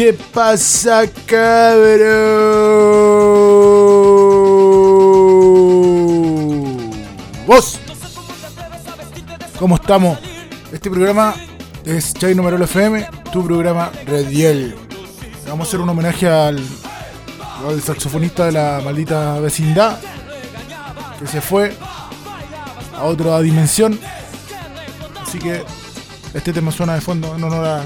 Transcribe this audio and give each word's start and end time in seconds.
¿Qué 0.00 0.14
pasa, 0.14 1.02
cabrón? 1.26 2.00
¿Vos? 7.46 7.78
¿Cómo 9.58 9.74
estamos? 9.74 10.18
Este 10.72 10.88
programa 10.88 11.34
es 11.84 12.14
Chai 12.14 12.34
Numerolo 12.34 12.64
FM, 12.64 13.08
tu 13.30 13.44
programa 13.44 13.92
Rediel. 14.06 14.74
Vamos 15.46 15.66
a 15.66 15.68
hacer 15.68 15.80
un 15.80 15.90
homenaje 15.90 16.26
al, 16.26 16.58
al 17.68 17.82
saxofonista 17.82 18.46
de 18.46 18.52
la 18.52 18.80
maldita 18.82 19.38
vecindad 19.40 20.00
que 21.18 21.26
se 21.26 21.42
fue 21.42 21.74
a 22.96 23.04
otra 23.04 23.38
dimensión. 23.42 24.00
Así 25.20 25.38
que 25.38 25.62
este 26.32 26.54
tema 26.54 26.72
suena 26.72 26.94
de 26.94 27.02
fondo 27.02 27.36
en 27.36 27.44
honor 27.44 27.66
a 27.66 27.82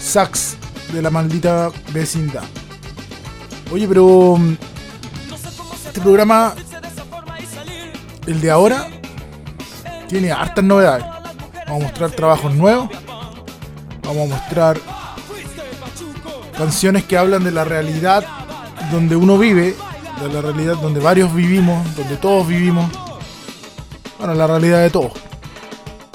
sax 0.00 0.49
de 0.92 1.02
la 1.02 1.10
maldita 1.10 1.70
vecindad. 1.92 2.44
Oye, 3.72 3.86
pero 3.86 4.36
mm, 4.36 4.56
este 5.86 6.00
programa, 6.00 6.54
el 8.26 8.40
de 8.40 8.50
ahora, 8.50 8.88
tiene 10.08 10.32
hartas 10.32 10.64
novedades. 10.64 11.04
Vamos 11.66 11.82
a 11.82 11.86
mostrar 11.86 12.10
trabajos 12.10 12.54
nuevos. 12.54 12.88
Vamos 14.02 14.30
a 14.30 14.34
mostrar 14.34 14.80
canciones 16.58 17.04
que 17.04 17.16
hablan 17.16 17.44
de 17.44 17.52
la 17.52 17.64
realidad 17.64 18.24
donde 18.90 19.14
uno 19.14 19.38
vive, 19.38 19.76
de 20.20 20.28
la 20.32 20.40
realidad 20.40 20.76
donde 20.76 21.00
varios 21.00 21.32
vivimos, 21.32 21.94
donde 21.94 22.16
todos 22.16 22.46
vivimos. 22.46 22.90
Bueno, 24.18 24.34
la 24.34 24.46
realidad 24.46 24.82
de 24.82 24.90
todos. 24.90 25.12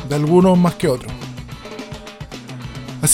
De 0.10 0.16
algunos 0.16 0.58
más 0.58 0.76
que 0.76 0.90
otros. 0.90 1.15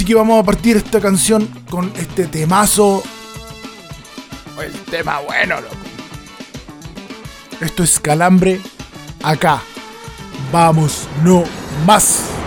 Así 0.02 0.08
que 0.08 0.16
vamos 0.16 0.42
a 0.42 0.44
partir 0.44 0.78
esta 0.78 1.00
canción 1.00 1.46
con 1.70 1.94
este 1.96 2.26
temazo. 2.26 3.04
El 4.60 4.74
tema 4.90 5.20
bueno, 5.20 5.62
loco. 5.62 5.76
Esto 7.60 7.84
es 7.84 8.00
Calambre 8.00 8.60
acá. 9.22 9.62
Vamos, 10.52 11.08
no 11.24 11.44
más. 11.86 12.41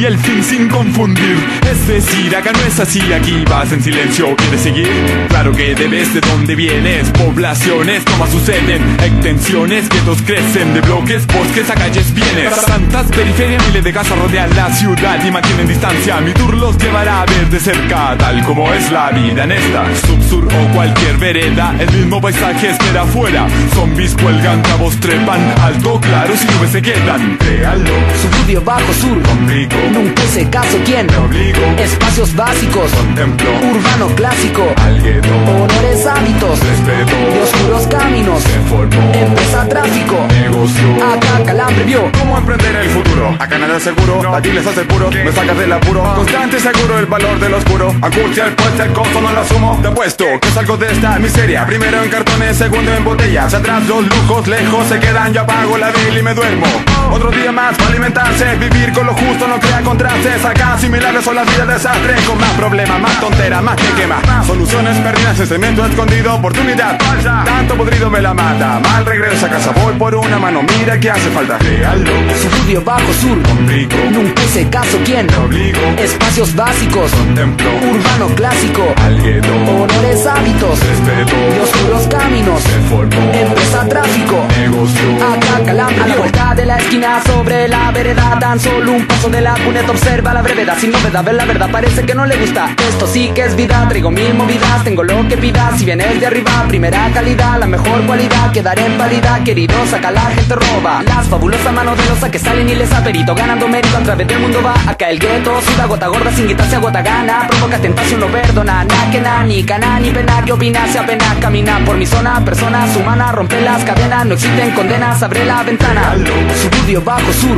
Sí 0.00 0.06
el 0.06 0.18
fin 0.18 0.42
sin 0.42 0.68
confundir. 0.68 1.36
Es 1.70 1.86
decir, 1.86 2.34
acá 2.34 2.52
no 2.52 2.60
es 2.60 2.78
así, 2.80 3.00
aquí 3.12 3.44
vas 3.48 3.70
en 3.72 3.82
silencio, 3.82 4.34
¿quieres 4.36 4.60
seguir? 4.60 4.88
Claro 5.28 5.52
que 5.52 5.74
debes 5.74 6.14
de 6.14 6.20
dónde 6.20 6.54
vienes, 6.54 7.10
poblaciones, 7.10 8.02
como 8.04 8.26
suceden, 8.26 8.82
extensiones, 9.02 9.88
guetos 9.88 10.22
crecen 10.22 10.74
de 10.74 10.80
bloques, 10.80 11.26
bosques 11.26 11.68
a 11.70 11.74
calles 11.74 12.12
vienes. 12.14 12.64
Tantas 12.66 13.06
periferias, 13.06 13.66
miles 13.66 13.84
de 13.84 13.92
casas 13.92 14.18
rodean 14.18 14.54
la 14.56 14.70
ciudad 14.70 15.24
y 15.24 15.30
mantienen 15.30 15.68
distancia. 15.68 16.20
Mi 16.20 16.32
tour 16.32 16.54
los 16.56 16.78
llevará 16.78 17.22
a 17.22 17.26
ver 17.26 17.48
de 17.50 17.60
cerca, 17.60 18.16
tal 18.18 18.42
como 18.44 18.72
es 18.72 18.90
la 18.90 19.10
vida 19.10 19.44
en 19.44 19.52
esta 19.52 19.84
subsur 20.06 20.46
o 20.46 20.74
cualquier 20.74 21.16
vereda. 21.18 21.74
El 21.78 21.90
mismo 21.92 22.20
paisaje 22.20 22.70
espera 22.70 23.02
afuera. 23.02 23.46
Zombies 23.74 24.14
cuelgan, 24.14 24.62
cabos 24.62 24.98
trepan, 25.00 25.40
alto 25.60 26.00
claro 26.00 26.34
si 26.36 26.46
nubes 26.46 26.70
se 26.70 26.82
quedan. 26.82 27.36
Créalo, 27.38 27.94
Suburbio 28.20 28.62
bajo 28.62 28.92
sur, 28.94 29.20
conmigo, 29.22 29.89
nunca 29.90 30.22
hice 30.24 30.48
caso 30.48 30.78
quién 30.84 31.06
me 31.06 31.16
obligo, 31.16 31.60
Espacios 31.78 32.34
básicos, 32.34 32.90
contemplo, 32.92 33.50
urbano 33.70 34.08
clásico 34.14 34.72
al 34.76 35.02
gueto, 35.02 35.28
Honores 35.46 36.06
hábitos, 36.06 36.60
respeto, 36.60 37.16
de 37.32 37.42
oscuros 37.42 37.86
caminos 37.88 38.42
se 38.42 38.60
formó, 38.68 39.12
Empresa 39.12 39.68
tráfico, 39.68 40.26
negocio. 40.28 41.04
acá 41.04 41.44
calambre 41.44 41.84
vio 41.84 42.10
¿Cómo 42.18 42.38
emprender 42.38 42.76
el 42.76 42.88
futuro? 42.90 43.34
Acá 43.38 43.58
nada 43.58 43.80
seguro, 43.80 44.34
aquí 44.34 44.50
les 44.50 44.66
hace 44.66 44.84
puro, 44.84 45.10
me 45.10 45.32
sacas 45.32 45.58
del 45.58 45.72
apuro. 45.72 46.02
Constante 46.14 46.56
y 46.56 46.60
seguro 46.60 46.98
el 46.98 47.06
valor 47.06 47.38
del 47.38 47.54
oscuro. 47.54 47.94
Angustia, 48.00 48.46
el 48.46 48.54
puesto, 48.54 48.82
el 48.82 48.92
costo 48.92 49.20
no 49.20 49.32
lo 49.32 49.40
asumo. 49.40 49.78
Te 49.82 49.88
apuesto 49.88 50.24
que 50.40 50.50
salgo 50.50 50.76
de 50.76 50.92
esta 50.92 51.18
miseria. 51.18 51.66
Primero 51.66 52.02
en 52.02 52.10
cartones, 52.10 52.56
segundo 52.56 52.94
en 52.94 53.04
botellas. 53.04 53.52
Atrás 53.54 53.86
los 53.86 54.06
lujos, 54.06 54.46
lejos 54.48 54.86
se 54.88 54.98
quedan. 55.00 55.32
Yo 55.32 55.42
apago 55.42 55.76
la 55.78 55.90
bill 55.90 56.18
y 56.18 56.22
me 56.22 56.34
duermo. 56.34 56.66
Otro 57.10 57.30
día 57.30 57.52
más 57.52 57.76
para 57.76 57.90
alimentarse, 57.90 58.56
vivir 58.56 58.92
con 58.92 59.06
lo 59.06 59.14
justo, 59.14 59.46
no 59.48 59.58
contrastes. 59.82 60.44
Acá 60.44 60.78
similares 60.78 61.24
son 61.24 61.36
las 61.36 61.46
vidas 61.46 61.66
de 61.66 61.72
desastre. 61.74 62.14
Con 62.26 62.38
más 62.38 62.52
problemas, 62.54 63.00
más 63.00 63.20
tontera, 63.20 63.60
más 63.60 63.76
que 63.76 63.88
quema. 64.00 64.20
Soluciones 64.46 64.96
perdidas 64.98 65.40
en 65.40 65.46
cemento 65.46 65.84
escondido, 65.84 66.34
oportunidad 66.34 66.98
falsa. 67.00 67.42
Tanto 67.44 67.76
podrido 67.76 68.10
me 68.10 68.20
la 68.20 68.34
mata. 68.34 68.80
Mal 68.80 69.04
regreso 69.04 69.46
a 69.46 69.48
casa, 69.48 69.72
voy 69.72 69.94
por 69.94 70.14
una 70.14 70.38
mano. 70.38 70.62
Mira 70.78 70.98
que 70.98 71.10
hace 71.10 71.30
falta. 71.30 71.58
Realo, 71.58 72.10
Suburbio 72.40 72.82
bajo 72.82 73.12
sur, 73.12 73.42
conmigo, 73.42 73.96
nunca 74.10 74.42
hice 74.42 74.68
caso 74.68 74.98
quién 75.04 75.26
me 75.26 75.36
obligo. 75.36 75.80
Espacios 75.98 76.54
básicos, 76.54 77.10
Contemplo 77.12 77.70
urbano 77.90 78.34
clásico 78.34 78.94
al 78.96 79.20
gueto, 79.20 79.48
Honores 79.48 80.26
hábitos, 80.26 80.78
respeto, 80.80 81.36
de 81.36 81.60
oscuros 81.60 82.06
caminos 82.08 82.60
se 82.62 82.80
formó, 82.88 83.32
Empresa 83.32 83.88
tráfico, 83.88 84.46
negocio, 84.58 85.02
Acá 85.16 85.64
calambre 85.64 86.02
A 86.02 86.06
la 86.06 86.16
vuelta 86.16 86.54
de 86.54 86.66
la 86.66 86.76
esquina 86.78 87.22
sobre 87.24 87.68
la 87.68 87.90
vereda 87.90 88.38
Tan 88.38 88.58
solo 88.60 88.92
un 88.92 89.06
paso 89.06 89.28
de 89.28 89.40
la 89.40 89.54
cuneta 89.70 89.90
Observa 89.92 90.34
la 90.34 90.42
brevedad 90.42 90.76
sin 90.78 90.90
novedad 90.90 91.24
Ver 91.24 91.34
la 91.34 91.44
verdad 91.44 91.70
parece 91.70 92.04
que 92.04 92.14
no 92.14 92.26
le 92.26 92.36
gusta. 92.36 92.74
Esto 92.88 93.06
sí 93.06 93.30
que 93.34 93.42
es 93.44 93.54
vida 93.54 93.86
Traigo 93.88 94.10
mil 94.10 94.34
movidas 94.34 94.84
Tengo 94.84 95.02
lo 95.02 95.26
que 95.28 95.36
pidas 95.36 95.78
Si 95.78 95.84
vienes 95.84 96.18
de 96.20 96.26
arriba 96.26 96.64
Primera 96.68 97.10
calidad 97.12 97.58
La 97.58 97.66
mejor 97.66 98.04
cualidad 98.06 98.50
Quedaré 98.52 98.86
en 98.86 98.98
pálida 98.98 99.42
Querido 99.44 99.74
saca 99.86 100.10
la 100.10 100.22
gente 100.22 100.54
roba. 100.54 101.02
Las 101.02 101.28
fabulosas 101.28 101.72
manos 101.72 101.96
de 101.96 102.04
losa 102.06 102.30
que 102.30 102.38
salen 102.38 102.68
y 102.68 102.74
les 102.74 102.92
aperito 102.92 103.34
Ganando 103.34 103.68
mérito 103.68 103.96
a 103.96 104.00
través 104.00 104.26
del 104.26 104.40
mundo 104.40 104.60
va. 104.62 104.74
Acá 104.90 105.10
el 105.10 105.18
gueto 105.18 105.60
Suda 105.60 105.86
gota 105.86 106.08
gorda 106.08 106.32
sin 106.32 106.46
quitarse 106.46 106.76
agota 106.76 107.02
gana. 107.02 107.46
Provoca 107.48 107.78
tentación 107.78 108.20
no 108.20 108.26
perdona 108.26 108.84
Na 108.84 109.10
que 109.10 109.20
na 109.20 109.44
ni 109.44 109.62
cana 109.62 110.00
ni 110.00 110.10
pena. 110.10 110.42
Que 110.44 110.52
opina 110.52 110.86
se 110.88 110.98
apenas 110.98 111.36
Camina 111.40 111.80
por 111.84 111.96
mi 111.96 112.06
zona 112.06 112.44
Personas 112.44 112.96
humanas 112.96 113.32
Rompe 113.32 113.60
las 113.60 113.84
cadenas 113.84 114.26
No 114.26 114.34
existen 114.34 114.70
condenas 114.72 115.22
Abre 115.22 115.44
la 115.44 115.62
ventana. 115.62 116.14
Suburbio 116.60 117.02
bajo 117.02 117.32
sur 117.32 117.56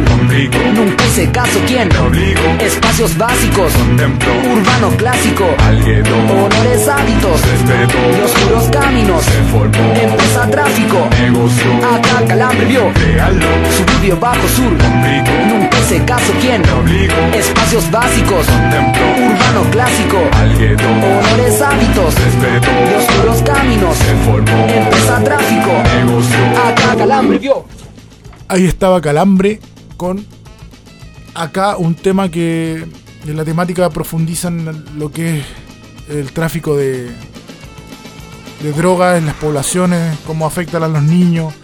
Nunca 0.74 1.04
hice 1.04 1.30
caso 1.30 1.60
quién 1.66 1.88
obligo, 2.06 2.40
Espacios 2.60 3.16
básicos. 3.16 3.72
Contemplo, 3.72 4.32
Urbano 4.52 4.96
clásico. 4.96 5.44
Al 5.58 5.82
gueto, 5.84 6.14
Honores 6.14 6.88
hábitos. 6.88 7.40
Respeto, 7.42 7.98
De 8.16 8.22
oscuros 8.24 8.64
caminos. 8.70 9.24
Se 9.24 9.42
formó, 9.50 9.94
Empresa 9.94 10.50
tráfico. 10.50 11.08
Negocio, 11.20 11.64
Acá 11.94 12.24
calambre 12.26 12.64
vio. 12.66 12.92
Realo, 12.94 13.46
Suburbio 13.76 14.16
bajo 14.18 14.48
sur. 14.48 14.72
Nunca 14.72 15.78
hice 15.80 16.04
caso 16.04 16.32
quién 16.40 16.62
me 16.62 16.72
obligo, 16.72 17.14
Espacios 17.34 17.90
básicos. 17.90 18.46
Contemplo, 18.46 19.02
Urbano 19.26 19.70
clásico. 19.70 20.18
Al 20.32 20.58
gueto, 20.58 20.84
Honores 20.88 21.62
hábitos. 21.62 22.14
Respeto, 22.14 22.68
oscuros 22.98 23.42
caminos. 23.42 23.96
Se 23.96 24.14
formó, 24.24 24.66
Empresa 24.68 25.22
tráfico. 25.24 25.70
Negocio, 25.96 26.38
Acá 26.66 26.96
calambre 26.96 27.38
vio. 27.38 27.64
Ahí 28.48 28.66
estaba 28.66 29.00
Calambre 29.00 29.60
con 29.96 30.26
acá 31.34 31.76
un 31.76 31.94
tema 31.94 32.28
que 32.30 32.86
en 33.26 33.36
la 33.36 33.44
temática 33.44 33.88
profundiza 33.90 34.48
en 34.48 34.98
lo 34.98 35.10
que 35.12 35.38
es 35.40 35.44
el 36.08 36.32
tráfico 36.32 36.76
de, 36.76 37.10
de 38.62 38.72
drogas 38.72 39.18
en 39.18 39.26
las 39.26 39.34
poblaciones, 39.36 40.18
cómo 40.26 40.46
afectan 40.46 40.82
a 40.82 40.88
los 40.88 41.02
niños, 41.02 41.54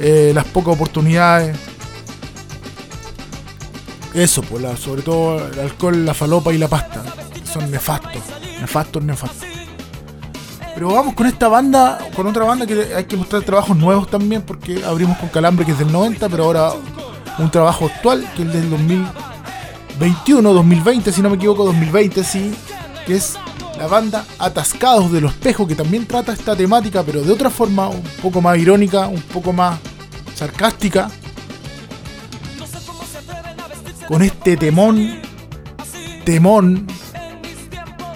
eh, 0.00 0.32
las 0.34 0.44
pocas 0.46 0.74
oportunidades. 0.74 1.56
Eso, 4.14 4.42
pues, 4.42 4.62
la- 4.62 4.76
sobre 4.76 5.02
todo 5.02 5.46
el 5.52 5.58
alcohol, 5.60 6.04
la 6.04 6.14
falopa 6.14 6.52
y 6.52 6.58
la 6.58 6.68
pasta. 6.68 7.02
Son 7.52 7.70
nefastos, 7.70 8.22
nefastos, 8.60 9.02
nefastos. 9.04 9.46
Pero 10.74 10.92
vamos 10.94 11.14
con 11.14 11.26
esta 11.26 11.48
banda, 11.48 11.98
con 12.16 12.26
otra 12.26 12.44
banda 12.44 12.66
que 12.66 12.94
hay 12.94 13.04
que 13.04 13.16
mostrar 13.16 13.42
trabajos 13.42 13.76
nuevos 13.76 14.08
también, 14.10 14.42
porque 14.42 14.82
abrimos 14.84 15.18
con 15.18 15.28
Calambre 15.28 15.64
que 15.66 15.72
es 15.72 15.78
del 15.78 15.92
90, 15.92 16.28
pero 16.28 16.44
ahora 16.44 16.72
un 17.42 17.50
trabajo 17.50 17.86
actual 17.86 18.26
que 18.36 18.42
es 18.42 18.52
del 18.52 18.70
2021, 18.70 20.52
2020, 20.52 21.12
si 21.12 21.22
no 21.22 21.30
me 21.30 21.36
equivoco, 21.36 21.64
2020, 21.64 22.22
sí, 22.24 22.52
que 23.06 23.16
es 23.16 23.36
la 23.78 23.86
banda 23.86 24.24
Atascados 24.38 25.10
de 25.10 25.20
los 25.20 25.32
Espejos, 25.32 25.66
que 25.66 25.74
también 25.74 26.06
trata 26.06 26.32
esta 26.32 26.54
temática, 26.54 27.02
pero 27.02 27.22
de 27.22 27.32
otra 27.32 27.50
forma, 27.50 27.88
un 27.88 28.02
poco 28.22 28.40
más 28.40 28.58
irónica, 28.58 29.06
un 29.06 29.22
poco 29.22 29.52
más 29.52 29.78
sarcástica. 30.34 31.10
Con 34.06 34.22
este 34.22 34.56
temón, 34.56 35.20
temón, 36.24 36.86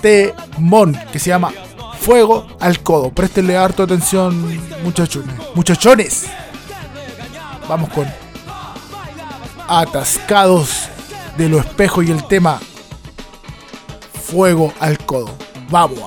temón, 0.03 0.99
que 1.13 1.19
se 1.19 1.31
llama 1.31 1.53
Fuego 2.01 2.49
al 2.61 2.81
Codo. 2.83 3.11
Préstenle 3.11 3.57
harto 3.57 3.85
atención, 3.85 4.61
muchachones. 4.83 5.35
Muchachones. 5.55 6.27
Vamos 7.69 7.91
con 7.91 8.24
Atascados 9.69 10.89
de 11.37 11.49
los 11.49 11.65
espejos 11.65 12.05
y 12.05 12.11
el 12.11 12.27
tema 12.27 12.61
Fuego 14.23 14.73
al 14.81 14.99
codo. 14.99 15.31
¡Vamos, 15.71 15.99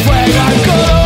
of 0.00 0.06
where 0.06 0.24
I 0.24 0.92
go. 0.92 0.97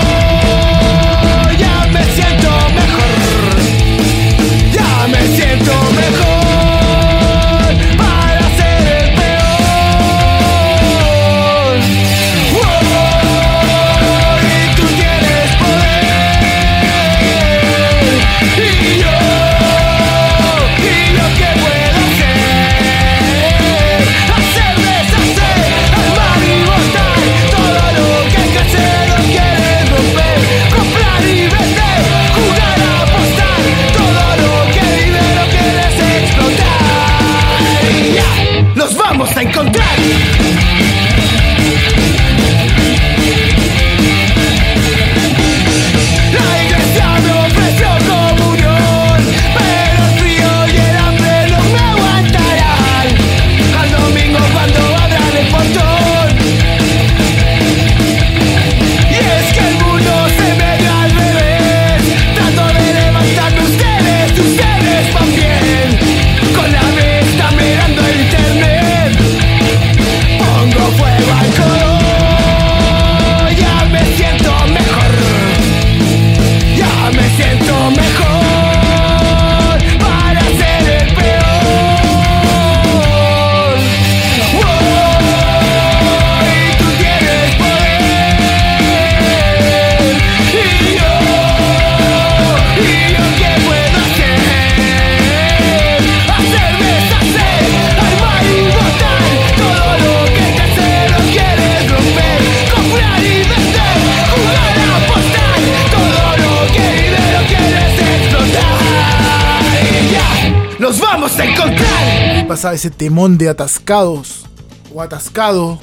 Ese 112.83 112.91
temón 112.91 113.39
de 113.39 113.49
atascados 113.49 114.45
o 114.93 115.03
atascado 115.03 115.79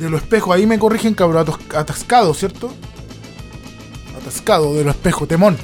de 0.00 0.10
los 0.10 0.22
espejos. 0.22 0.56
Ahí 0.56 0.66
me 0.66 0.80
corrigen, 0.80 1.14
cabrón. 1.14 1.46
Atascado, 1.76 2.34
¿cierto? 2.34 2.72
Atascado 4.20 4.74
de 4.74 4.82
los 4.82 4.96
espejos, 4.96 5.28
temón. 5.28 5.56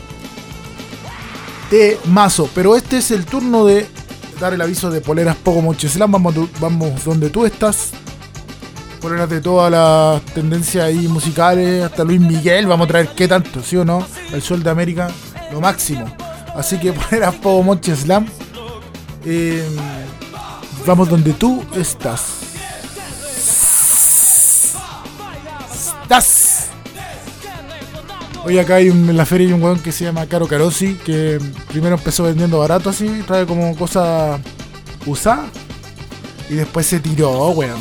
De 1.73 1.99
mazo. 2.05 2.49
Pero 2.55 2.77
este 2.77 2.99
es 2.99 3.11
el 3.11 3.27
turno 3.27 3.65
de 3.65 3.89
dar 4.39 4.55
el 4.55 4.61
aviso 4.61 4.91
de 4.91 5.01
poleras 5.01 5.35
poco 5.35 5.75
Slam. 5.75 6.13
Vamos, 6.13 6.35
vamos 6.61 7.05
donde 7.05 7.29
tú 7.29 7.45
estás. 7.45 7.91
Poleras 9.01 9.29
de 9.29 9.41
todas 9.41 9.73
las 9.73 10.23
tendencias 10.35 10.85
ahí 10.85 11.09
musicales. 11.09 11.83
Hasta 11.83 12.05
Luis 12.05 12.21
Miguel. 12.21 12.69
Vamos 12.69 12.85
a 12.85 12.89
traer 12.91 13.09
qué 13.09 13.27
tanto, 13.27 13.61
¿sí 13.61 13.77
o 13.77 13.85
no? 13.85 14.07
El 14.33 14.41
Sol 14.41 14.63
de 14.63 14.71
América, 14.71 15.09
lo 15.51 15.61
máximo. 15.61 16.07
Así 16.55 16.79
que 16.79 16.93
poleras 17.11 17.35
poco 17.35 17.77
Slam. 17.83 18.29
Eh, 19.29 19.69
vamos 20.87 21.09
donde 21.09 21.33
tú 21.33 21.65
estás. 21.75 22.23
Estás. 26.03 26.69
Hoy 28.45 28.61
acá 28.61 28.77
hay 28.77 28.87
en 28.87 29.17
la 29.17 29.27
feria 29.27 29.49
hay 29.49 29.53
un 29.53 29.61
weón 29.61 29.81
que 29.81 29.91
se 29.91 30.05
llama 30.05 30.27
Caro 30.27 30.47
Carosi, 30.47 30.95
que 31.05 31.41
primero 31.67 31.97
empezó 31.97 32.23
vendiendo 32.23 32.61
barato 32.61 32.91
así, 32.91 33.25
trae 33.27 33.47
como 33.47 33.75
cosa 33.75 34.39
usada. 35.05 35.47
Y 36.49 36.55
después 36.55 36.87
se 36.87 37.01
tiró, 37.01 37.49
weón. 37.49 37.81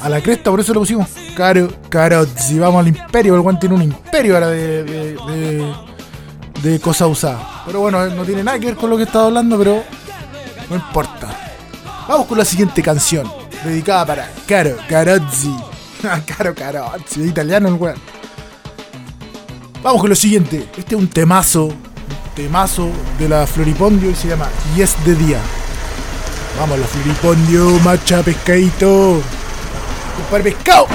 A 0.00 0.08
la 0.08 0.20
cresta, 0.20 0.52
por 0.52 0.60
eso 0.60 0.72
lo 0.72 0.80
pusimos. 0.80 1.08
Caro 1.34 1.68
Carosi, 1.88 2.60
vamos 2.60 2.78
al 2.78 2.86
imperio. 2.86 3.34
El 3.34 3.40
weón 3.40 3.58
tiene 3.58 3.74
un 3.74 3.82
imperio 3.82 4.34
ahora 4.34 4.50
de, 4.50 4.84
de, 4.84 5.74
de 6.62 6.78
cosa 6.78 7.08
usada. 7.08 7.53
Pero 7.66 7.80
bueno, 7.80 8.06
no 8.08 8.24
tiene 8.24 8.42
nada 8.42 8.58
que 8.58 8.66
ver 8.66 8.76
con 8.76 8.90
lo 8.90 8.96
que 8.96 9.04
estaba 9.04 9.26
hablando, 9.26 9.58
pero 9.58 9.82
no 10.68 10.76
importa. 10.76 11.28
Vamos 12.08 12.26
con 12.26 12.36
la 12.36 12.44
siguiente 12.44 12.82
canción, 12.82 13.30
dedicada 13.64 14.06
para 14.06 14.30
Caro 14.46 14.76
Carozzi. 14.88 15.54
Caro 16.26 16.54
Carozzi, 16.54 17.22
italiano 17.22 17.68
el 17.68 17.74
weón. 17.74 17.96
Vamos 19.82 20.00
con 20.00 20.10
lo 20.10 20.16
siguiente. 20.16 20.68
Este 20.76 20.94
es 20.94 21.00
un 21.00 21.08
temazo, 21.08 21.66
un 21.66 22.34
temazo 22.34 22.90
de 23.18 23.28
la 23.28 23.46
Floripondio 23.46 24.10
y 24.10 24.14
se 24.14 24.28
llama 24.28 24.48
Yes 24.76 24.96
de 25.04 25.14
Día. 25.14 25.38
Vamos, 26.58 26.78
la 26.78 26.86
Floripondio, 26.86 27.78
macha 27.80 28.22
pescadito. 28.22 29.20
par 30.30 30.42
pescado. 30.42 30.86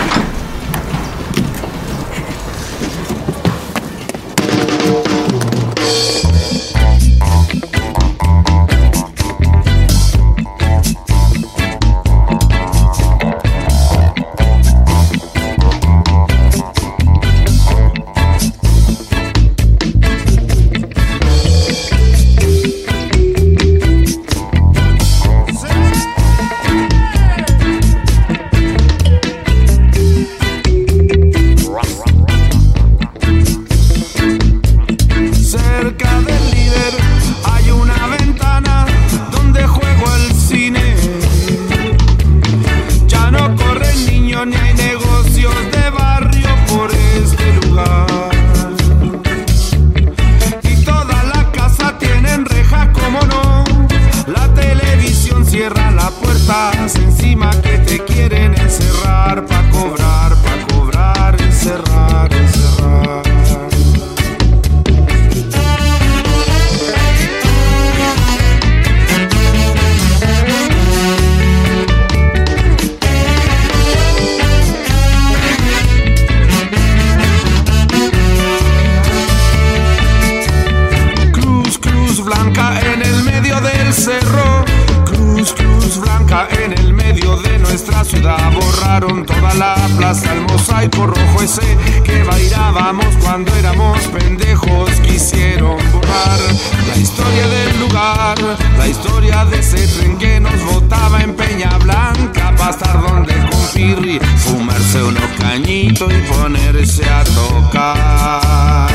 La 98.78 98.88
historia 98.88 99.46
de 99.46 99.60
ese 99.60 99.88
tren 99.88 100.18
que 100.18 100.40
nos 100.40 100.64
botaba 100.66 101.22
en 101.22 101.36
Peña 101.36 101.78
Blanca. 101.80 102.54
Pa' 102.58 102.70
estar 102.70 103.02
donde 103.02 103.34
con 103.34 103.68
Pirri, 103.74 104.20
fumarse 104.38 105.04
unos 105.04 105.30
cañitos 105.40 106.12
y 106.14 106.22
ponerse 106.32 107.10
a 107.10 107.24
tocar. 107.24 108.90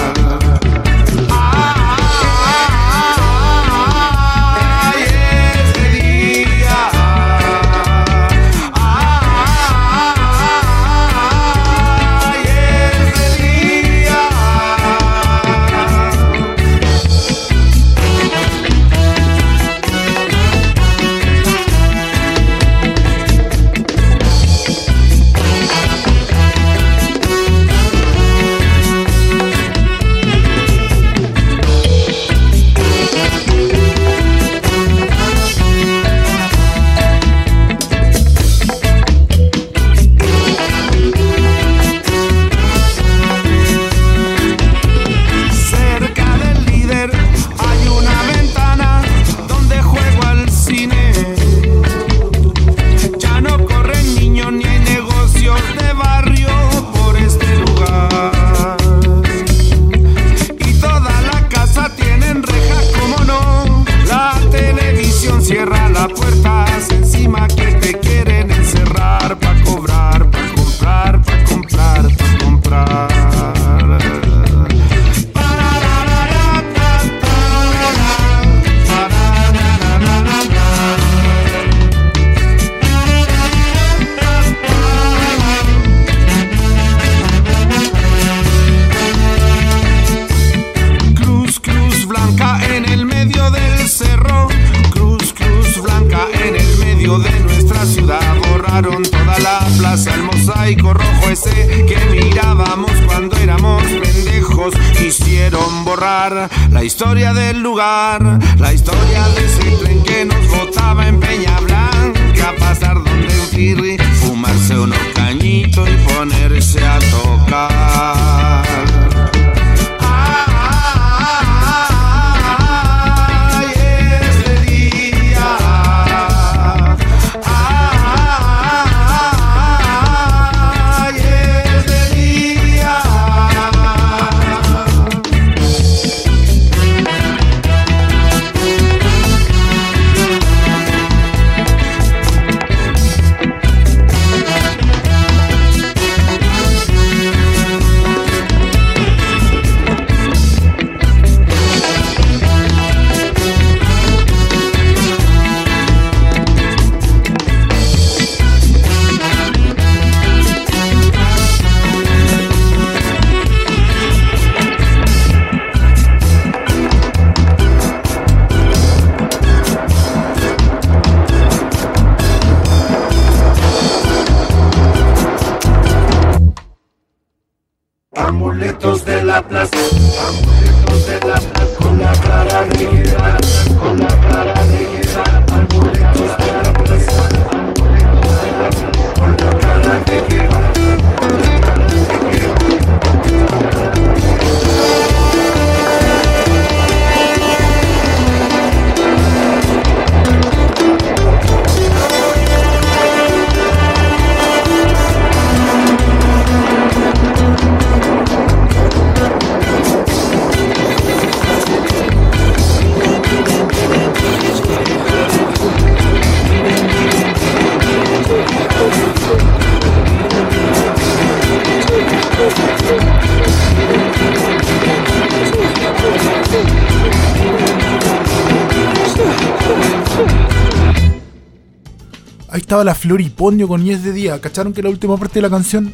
La 232.82 232.94
Floripondio 232.94 233.68
con 233.68 233.84
10 233.84 234.02
de 234.02 234.12
día. 234.12 234.40
¿Cacharon 234.40 234.72
que 234.72 234.82
la 234.82 234.88
última 234.88 235.16
parte 235.16 235.34
de 235.34 235.42
la 235.42 235.50
canción 235.50 235.92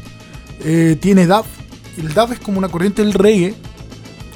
eh, 0.61 0.97
tiene 0.99 1.27
DAF? 1.27 1.45
El 1.97 2.13
DAF 2.13 2.31
es 2.31 2.39
como 2.39 2.57
una 2.57 2.69
corriente 2.69 3.03
del 3.03 3.13
reggae 3.13 3.53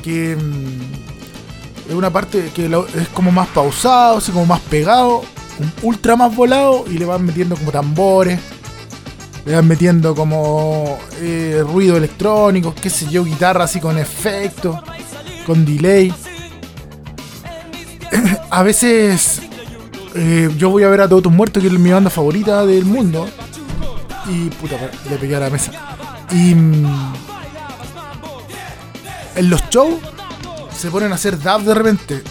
que 0.03 0.35
mm, 0.35 1.89
es 1.89 1.95
una 1.95 2.11
parte 2.11 2.51
que 2.53 2.65
es 2.65 3.07
como 3.09 3.31
más 3.31 3.47
pausado, 3.47 4.17
así 4.17 4.31
como 4.31 4.45
más 4.45 4.59
pegado, 4.61 5.23
ultra 5.81 6.15
más 6.15 6.35
volado 6.35 6.85
y 6.87 6.97
le 6.97 7.05
van 7.05 7.25
metiendo 7.25 7.55
como 7.55 7.71
tambores. 7.71 8.39
le 9.45 9.55
van 9.55 9.67
metiendo 9.67 10.13
como 10.13 10.99
eh, 11.21 11.63
ruido 11.65 11.97
electrónico, 11.97 12.73
qué 12.79 12.89
sé 12.89 13.07
yo, 13.09 13.23
guitarra 13.23 13.63
así 13.63 13.79
con 13.79 13.97
efecto, 13.97 14.83
con 15.45 15.65
delay. 15.65 16.13
a 18.49 18.63
veces 18.63 19.41
eh, 20.15 20.49
yo 20.57 20.69
voy 20.69 20.83
a 20.83 20.89
ver 20.89 21.01
a 21.01 21.09
Todos 21.09 21.23
tus 21.23 21.31
muertos, 21.31 21.61
que 21.61 21.67
es 21.67 21.73
mi 21.73 21.91
banda 21.91 22.09
favorita 22.09 22.65
del 22.65 22.85
mundo. 22.85 23.27
Y 24.27 24.49
puta, 24.49 24.77
le 25.09 25.17
pegué 25.17 25.35
a 25.35 25.41
la 25.41 25.49
mesa. 25.49 25.71
Y 26.31 26.55
mm, 26.55 27.13
en 29.35 29.49
los 29.49 29.61
shows 29.69 29.95
se 30.75 30.89
ponen 30.89 31.11
a 31.11 31.15
hacer 31.15 31.39
dab 31.39 31.61
de 31.61 31.73
repente. 31.73 32.23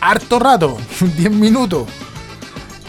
Harto 0.00 0.38
rato, 0.38 0.76
10 1.16 1.30
minutos. 1.30 1.86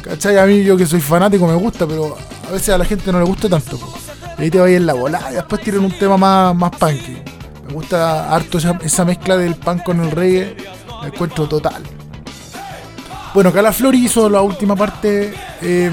¿Cachai? 0.01 0.37
A 0.37 0.45
mí 0.45 0.63
yo 0.63 0.75
que 0.75 0.85
soy 0.85 1.01
fanático 1.01 1.47
me 1.47 1.55
gusta, 1.55 1.87
pero 1.87 2.17
a 2.47 2.51
veces 2.51 2.69
a 2.69 2.77
la 2.77 2.85
gente 2.85 3.11
no 3.11 3.19
le 3.19 3.25
gusta 3.25 3.47
tanto. 3.47 3.79
Y 4.37 4.43
ahí 4.43 4.51
te 4.51 4.59
va 4.59 4.69
en 4.69 4.85
la 4.85 4.93
bola 4.93 5.29
y 5.31 5.35
después 5.35 5.61
tienen 5.61 5.83
un 5.83 5.97
tema 5.97 6.17
más, 6.17 6.55
más 6.55 6.71
punky. 6.71 7.17
Me 7.67 7.73
gusta 7.73 8.33
harto 8.33 8.57
esa, 8.57 8.77
esa 8.83 9.05
mezcla 9.05 9.37
del 9.37 9.55
punk 9.55 9.83
con 9.83 10.01
el 10.01 10.11
reggae. 10.11 10.57
La 11.01 11.07
encuentro 11.07 11.47
total. 11.47 11.94
Bueno, 13.35 13.51
Calaflori 13.51 14.05
hizo 14.05 14.29
la 14.29 14.41
última 14.41 14.77
parte, 14.77 15.33
eh, 15.61 15.91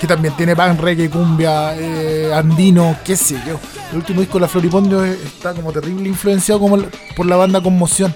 que 0.00 0.06
también 0.08 0.34
tiene 0.36 0.56
punk, 0.56 0.80
reggae, 0.80 1.08
cumbia, 1.08 1.76
eh, 1.78 2.32
andino, 2.34 2.96
qué 3.04 3.14
sé 3.16 3.40
yo. 3.46 3.60
El 3.92 3.98
último 3.98 4.20
disco 4.20 4.38
de 4.38 4.40
la 4.42 4.48
Floripondio 4.48 5.04
es- 5.04 5.16
está 5.24 5.54
como 5.54 5.70
terrible 5.72 6.08
influenciado 6.08 6.58
como 6.60 6.78
por 7.14 7.26
la 7.26 7.36
banda 7.36 7.60
Conmoción. 7.62 8.12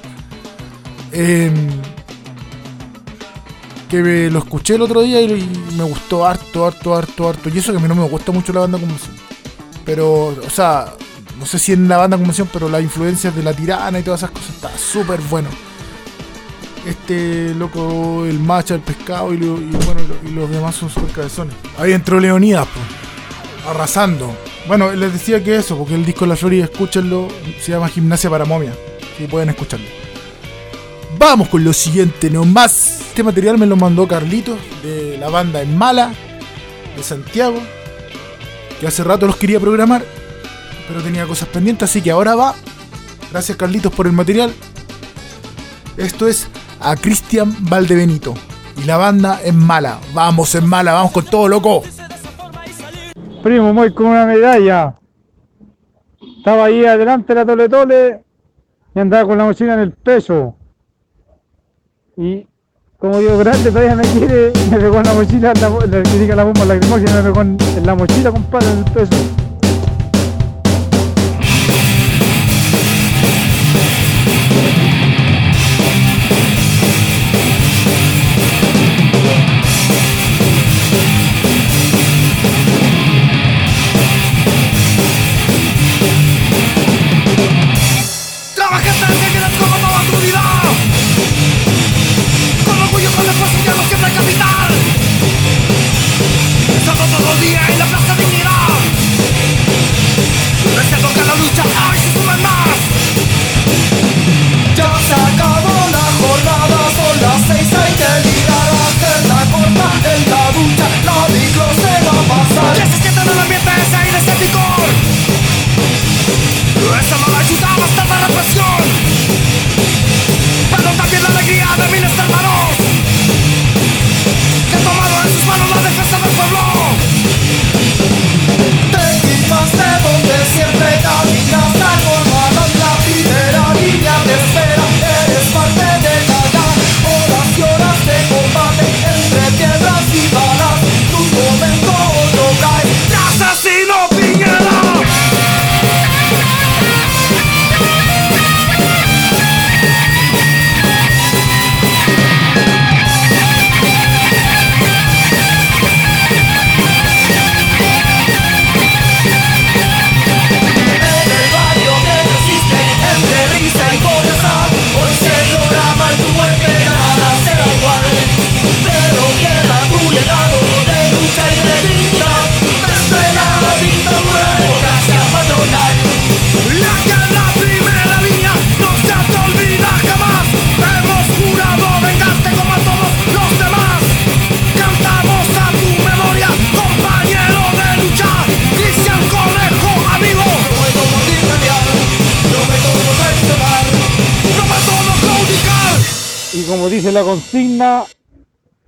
Eh, 1.12 1.52
que 3.88 4.28
lo 4.28 4.40
escuché 4.40 4.74
el 4.74 4.82
otro 4.82 5.02
día 5.02 5.20
y 5.20 5.48
me 5.76 5.84
gustó 5.84 6.26
harto, 6.26 6.66
harto, 6.66 6.96
harto, 6.96 7.28
harto. 7.28 7.48
Y 7.48 7.58
eso 7.58 7.70
que 7.70 7.78
a 7.78 7.80
mí 7.80 7.86
no 7.86 7.94
me 7.94 8.08
gusta 8.08 8.32
mucho 8.32 8.52
la 8.52 8.60
banda 8.60 8.78
Conmoción. 8.78 9.14
Pero, 9.84 10.34
o 10.44 10.50
sea, 10.50 10.94
no 11.38 11.46
sé 11.46 11.60
si 11.60 11.72
en 11.74 11.88
la 11.88 11.98
banda 11.98 12.16
Conmoción, 12.16 12.48
pero 12.52 12.68
las 12.68 12.82
influencias 12.82 13.36
de 13.36 13.42
la 13.44 13.52
tirana 13.52 14.00
y 14.00 14.02
todas 14.02 14.18
esas 14.20 14.32
cosas 14.32 14.50
está 14.50 14.70
súper 14.76 15.20
bueno 15.30 15.48
este 16.86 17.54
loco, 17.54 18.24
el 18.26 18.38
macha, 18.38 18.74
el 18.74 18.80
pescado 18.80 19.32
y, 19.32 19.38
bueno, 19.38 20.00
y 20.02 20.06
lo- 20.26 20.30
y 20.30 20.32
los 20.34 20.50
demás 20.50 20.74
son 20.74 20.90
super 20.90 21.10
cabezones. 21.12 21.54
Ahí 21.78 21.92
entró 21.92 22.20
Leonidas, 22.20 22.66
pues, 22.72 23.66
arrasando. 23.74 24.36
Bueno, 24.66 24.92
les 24.92 25.12
decía 25.12 25.42
que 25.42 25.56
eso, 25.56 25.76
porque 25.76 25.94
el 25.94 26.04
disco 26.06 26.26
la 26.26 26.36
Florida, 26.36 26.64
escúchenlo, 26.64 27.28
se 27.60 27.72
llama 27.72 27.88
Gimnasia 27.88 28.30
para 28.30 28.44
Momia. 28.44 28.72
Si 29.18 29.26
pueden 29.26 29.48
escucharlo. 29.50 29.86
Vamos 31.18 31.48
con 31.48 31.62
lo 31.64 31.72
siguiente 31.72 32.28
nomás. 32.30 33.00
Este 33.08 33.22
material 33.22 33.56
me 33.58 33.66
lo 33.66 33.76
mandó 33.76 34.08
Carlitos 34.08 34.58
de 34.82 35.16
la 35.18 35.28
banda 35.28 35.62
En 35.62 35.76
Mala, 35.78 36.12
de 36.96 37.02
Santiago, 37.02 37.60
que 38.80 38.86
hace 38.88 39.04
rato 39.04 39.26
los 39.26 39.36
quería 39.36 39.60
programar, 39.60 40.04
pero 40.88 41.00
tenía 41.02 41.24
cosas 41.26 41.48
pendientes, 41.48 41.88
así 41.88 42.02
que 42.02 42.10
ahora 42.10 42.34
va. 42.34 42.54
Gracias 43.30 43.56
Carlitos 43.56 43.92
por 43.92 44.06
el 44.06 44.12
material. 44.12 44.52
Esto 45.96 46.26
es 46.26 46.48
a 46.80 46.96
Cristian 46.96 47.54
Valdebenito. 47.68 48.34
Y 48.76 48.84
la 48.84 48.96
banda 48.96 49.40
es 49.44 49.54
mala. 49.54 49.98
Vamos, 50.12 50.54
en 50.54 50.66
mala, 50.66 50.92
vamos 50.92 51.12
con 51.12 51.24
todo, 51.24 51.48
loco. 51.48 51.82
Primo, 53.42 53.72
voy 53.72 53.92
con 53.92 54.06
una 54.06 54.26
medalla. 54.26 54.94
Estaba 56.38 56.66
ahí 56.66 56.84
adelante 56.84 57.34
de 57.34 57.40
la 57.40 57.46
tole 57.46 57.68
tole 57.68 58.24
y 58.94 59.00
andaba 59.00 59.26
con 59.26 59.38
la 59.38 59.44
mochila 59.44 59.74
en 59.74 59.80
el 59.80 59.92
peso. 59.92 60.56
Y 62.16 62.46
como 62.98 63.18
digo, 63.18 63.36
grande 63.38 63.70
todavía 63.70 63.96
me 63.96 64.04
quiere, 64.04 64.52
me 64.70 64.78
pegó 64.78 64.96
en 64.98 65.04
la 65.04 65.14
mochila, 65.14 65.52
la, 65.54 66.02
que 66.02 66.18
diga 66.18 66.36
la 66.36 66.44
bomba 66.44 66.64
lacrimógena, 66.64 67.16
me 67.16 67.22
pegó 67.22 67.42
en, 67.42 67.56
en 67.76 67.86
la 67.86 67.94
mochila, 67.94 68.30
compadre, 68.30 68.70
en 68.70 68.78
el 68.78 68.84
peso. 68.92 69.43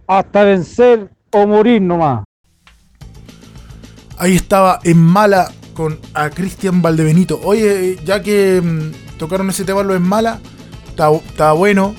Hasta 0.07 0.45
vencer 0.45 1.11
o 1.33 1.47
morir 1.47 1.83
nomás. 1.83 2.25
Ahí 4.19 4.37
estaba 4.37 4.81
en 4.85 4.99
mala 4.99 5.53
con 5.75 5.99
a 6.15 6.31
Cristian 6.31 6.81
Valdebenito. 6.81 7.39
Oye, 7.45 7.99
ya 8.05 8.23
que 8.23 8.63
mm, 8.63 9.19
tocaron 9.19 9.51
ese 9.51 9.65
tema 9.65 9.83
lo 9.83 9.95
en 9.95 10.03
mala, 10.03 10.41
está, 10.89 11.53
bueno. 11.53 11.95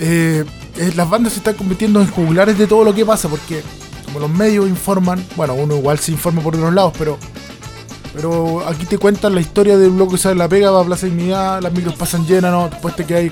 Eh, 0.00 0.44
eh, 0.76 0.92
las 0.96 1.08
bandas 1.08 1.34
se 1.34 1.38
están 1.38 1.54
convirtiendo 1.54 2.00
en 2.00 2.08
jugulares 2.08 2.58
de 2.58 2.66
todo 2.66 2.84
lo 2.84 2.94
que 2.94 3.04
pasa, 3.06 3.28
porque 3.28 3.62
como 4.04 4.18
los 4.18 4.30
medios 4.30 4.68
informan, 4.68 5.24
bueno, 5.36 5.54
uno 5.54 5.76
igual 5.76 5.98
se 5.98 6.10
informa 6.10 6.42
por 6.42 6.56
otros 6.56 6.72
lados, 6.72 6.92
pero 6.98 7.18
pero 8.12 8.66
aquí 8.66 8.86
te 8.86 8.98
cuentan 8.98 9.34
la 9.34 9.40
historia 9.40 9.78
de 9.78 9.88
un 9.88 9.98
loco 9.98 10.12
que 10.12 10.18
sale 10.18 10.34
la 10.34 10.48
pega, 10.48 10.70
va 10.70 10.80
a 10.80 10.84
Plaza 10.84 11.06
Dignidad, 11.06 11.62
las 11.62 11.72
micros 11.72 11.94
pasan 11.94 12.26
llenas, 12.26 12.50
¿no? 12.50 12.68
después 12.68 12.96
te 12.96 13.14
ahí, 13.14 13.30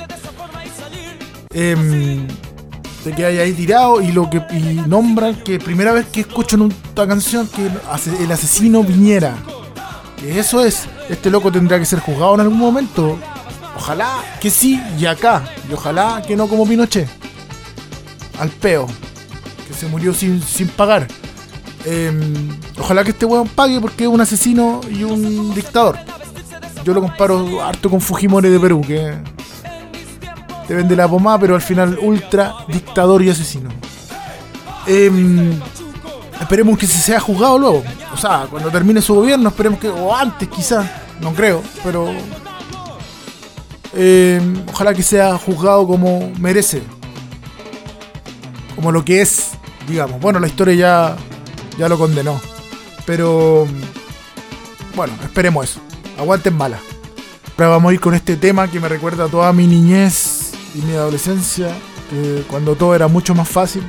em, 1.53 2.29
te 3.05 3.13
quedas 3.13 3.39
ahí 3.39 3.53
tirado 3.53 4.01
y 4.01 4.13
lo 4.13 4.29
que 4.29 4.43
y 4.51 4.83
nombran 4.87 5.37
que 5.37 5.59
primera 5.59 5.93
vez 5.93 6.07
que 6.07 6.21
escuchan 6.21 6.71
esta 6.71 7.07
canción 7.07 7.49
que 7.49 7.67
el 7.67 8.33
asesino. 8.33 8.85
Que 10.17 10.39
eso 10.39 10.65
es, 10.65 10.89
este 11.09 11.31
loco 11.31 11.53
tendrá 11.53 11.79
que 11.79 11.85
ser 11.85 12.01
juzgado 12.01 12.35
en 12.35 12.41
algún 12.41 12.59
momento. 12.59 13.19
Ojalá 13.77 14.25
que 14.41 14.51
sí 14.51 14.83
y 14.99 15.07
acá. 15.07 15.45
Y 15.71 15.73
ojalá 15.73 16.23
que 16.27 16.37
no 16.37 16.49
como 16.49 16.67
Pinochet. 16.67 17.09
Al 18.41 18.51
peo. 18.51 18.87
Que 19.67 19.75
se 19.75 19.87
murió 19.87 20.13
sin, 20.13 20.43
sin 20.43 20.67
pagar. 20.69 21.07
Em, 21.85 22.59
ojalá 22.79 23.05
que 23.05 23.11
este 23.11 23.25
weón 23.25 23.49
pague 23.49 23.81
porque 23.81 24.05
es 24.05 24.11
un 24.11 24.21
asesino 24.21 24.81
y 24.91 25.05
un 25.05 25.55
dictador. 25.55 25.97
Yo 26.85 26.95
lo 26.95 27.01
comparo 27.01 27.63
harto 27.63 27.89
con 27.89 28.01
Fujimori 28.01 28.49
de 28.49 28.59
Perú, 28.59 28.83
que 28.87 29.15
te 30.69 30.75
vende 30.75 30.95
la 30.95 31.09
pomada, 31.09 31.39
pero 31.39 31.55
al 31.55 31.63
final 31.63 31.99
ultra 32.03 32.55
dictador 32.69 33.23
y 33.23 33.31
asesino. 33.31 33.71
Em, 34.87 35.59
esperemos 36.39 36.79
que 36.79 36.87
se 36.87 36.99
sea 36.99 37.19
juzgado 37.19 37.59
luego. 37.59 37.83
O 38.13 38.17
sea, 38.19 38.47
cuando 38.51 38.71
termine 38.71 39.01
su 39.01 39.15
gobierno, 39.15 39.49
esperemos 39.49 39.81
que. 39.81 39.89
O 39.89 40.15
antes 40.15 40.47
quizás, 40.49 40.87
no 41.23 41.33
creo, 41.33 41.63
pero. 41.83 42.13
em, 43.95 44.63
ojalá 44.69 44.93
que 44.93 45.03
sea 45.03 45.39
juzgado 45.39 45.87
como 45.87 46.31
merece. 46.39 46.83
Como 48.77 48.93
lo 48.93 49.03
que 49.03 49.23
es, 49.23 49.53
digamos. 49.89 50.21
Bueno, 50.21 50.39
la 50.39 50.49
historia 50.49 50.75
ya, 50.75 51.17
ya 51.79 51.89
lo 51.89 51.99
condenó. 51.99 52.39
Pero. 53.07 53.67
Bueno, 54.95 55.15
esperemos 55.23 55.71
eso. 55.71 55.81
Aguanten 56.19 56.55
mala. 56.55 56.79
Ahora 57.57 57.71
vamos 57.71 57.91
a 57.91 57.95
ir 57.95 58.01
con 58.01 58.13
este 58.13 58.37
tema 58.37 58.71
que 58.71 58.79
me 58.81 58.89
recuerda 58.89 59.25
a 59.25 59.29
toda 59.29 59.51
mi 59.55 59.67
niñez 59.67 60.38
y 60.75 60.79
mi 60.79 60.95
adolescencia. 60.95 61.77
cuando 62.49 62.75
todo 62.75 62.95
era 62.95 63.09
mucho 63.09 63.35
más 63.35 63.49
fácil. 63.49 63.83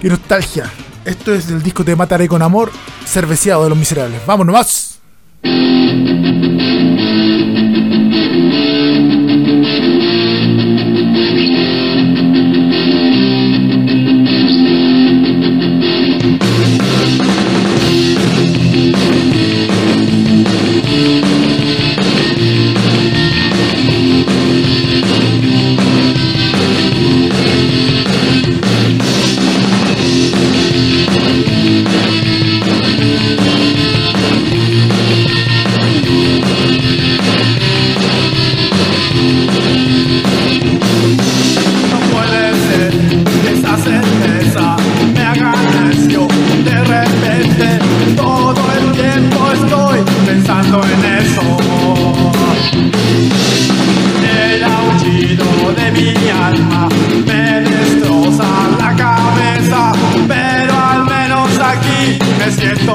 Qué 0.00 0.08
nostalgia. 0.08 0.70
Esto 1.04 1.32
es 1.32 1.48
del 1.48 1.62
disco 1.62 1.84
Te 1.84 1.94
Mataré 1.94 2.28
con 2.28 2.42
Amor, 2.42 2.72
cerveciado 3.04 3.64
de 3.64 3.68
los 3.70 3.78
miserables. 3.78 4.24
¡Vamos 4.26 4.46
nomás! 4.46 4.81
Mi 56.22 56.30
alma 56.30 56.88
me 57.26 57.60
destroza 57.62 58.44
la 58.78 58.94
cabeza 58.94 59.92
Pero 60.28 60.74
al 60.78 61.04
menos 61.04 61.48
aquí 61.58 62.18
me 62.38 62.50
siento 62.50 62.94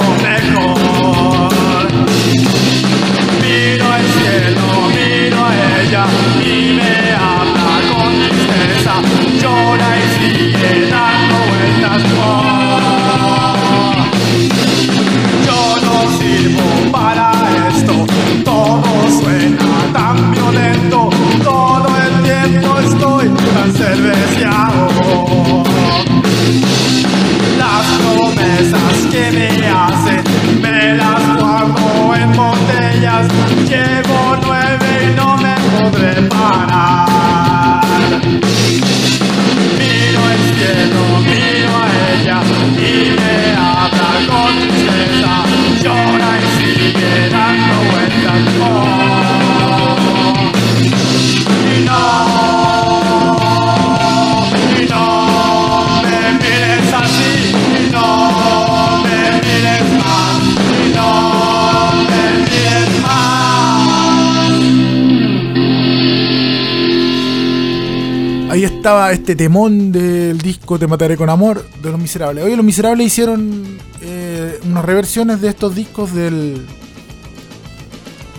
Ahí 68.57 68.63
estaba 68.63 69.11
este 69.11 69.35
temón 69.35 69.91
del 69.91 70.39
disco 70.39 70.79
Te 70.79 70.87
Mataré 70.87 71.15
con 71.15 71.29
Amor 71.29 71.63
de 71.79 71.91
Los 71.91 71.99
Miserables. 71.99 72.43
Oye, 72.43 72.55
Los 72.55 72.65
Miserables 72.65 73.05
hicieron 73.05 73.77
eh, 74.01 74.59
unas 74.65 74.83
reversiones 74.83 75.41
de 75.41 75.49
estos 75.49 75.75
discos 75.75 76.11
del 76.11 76.65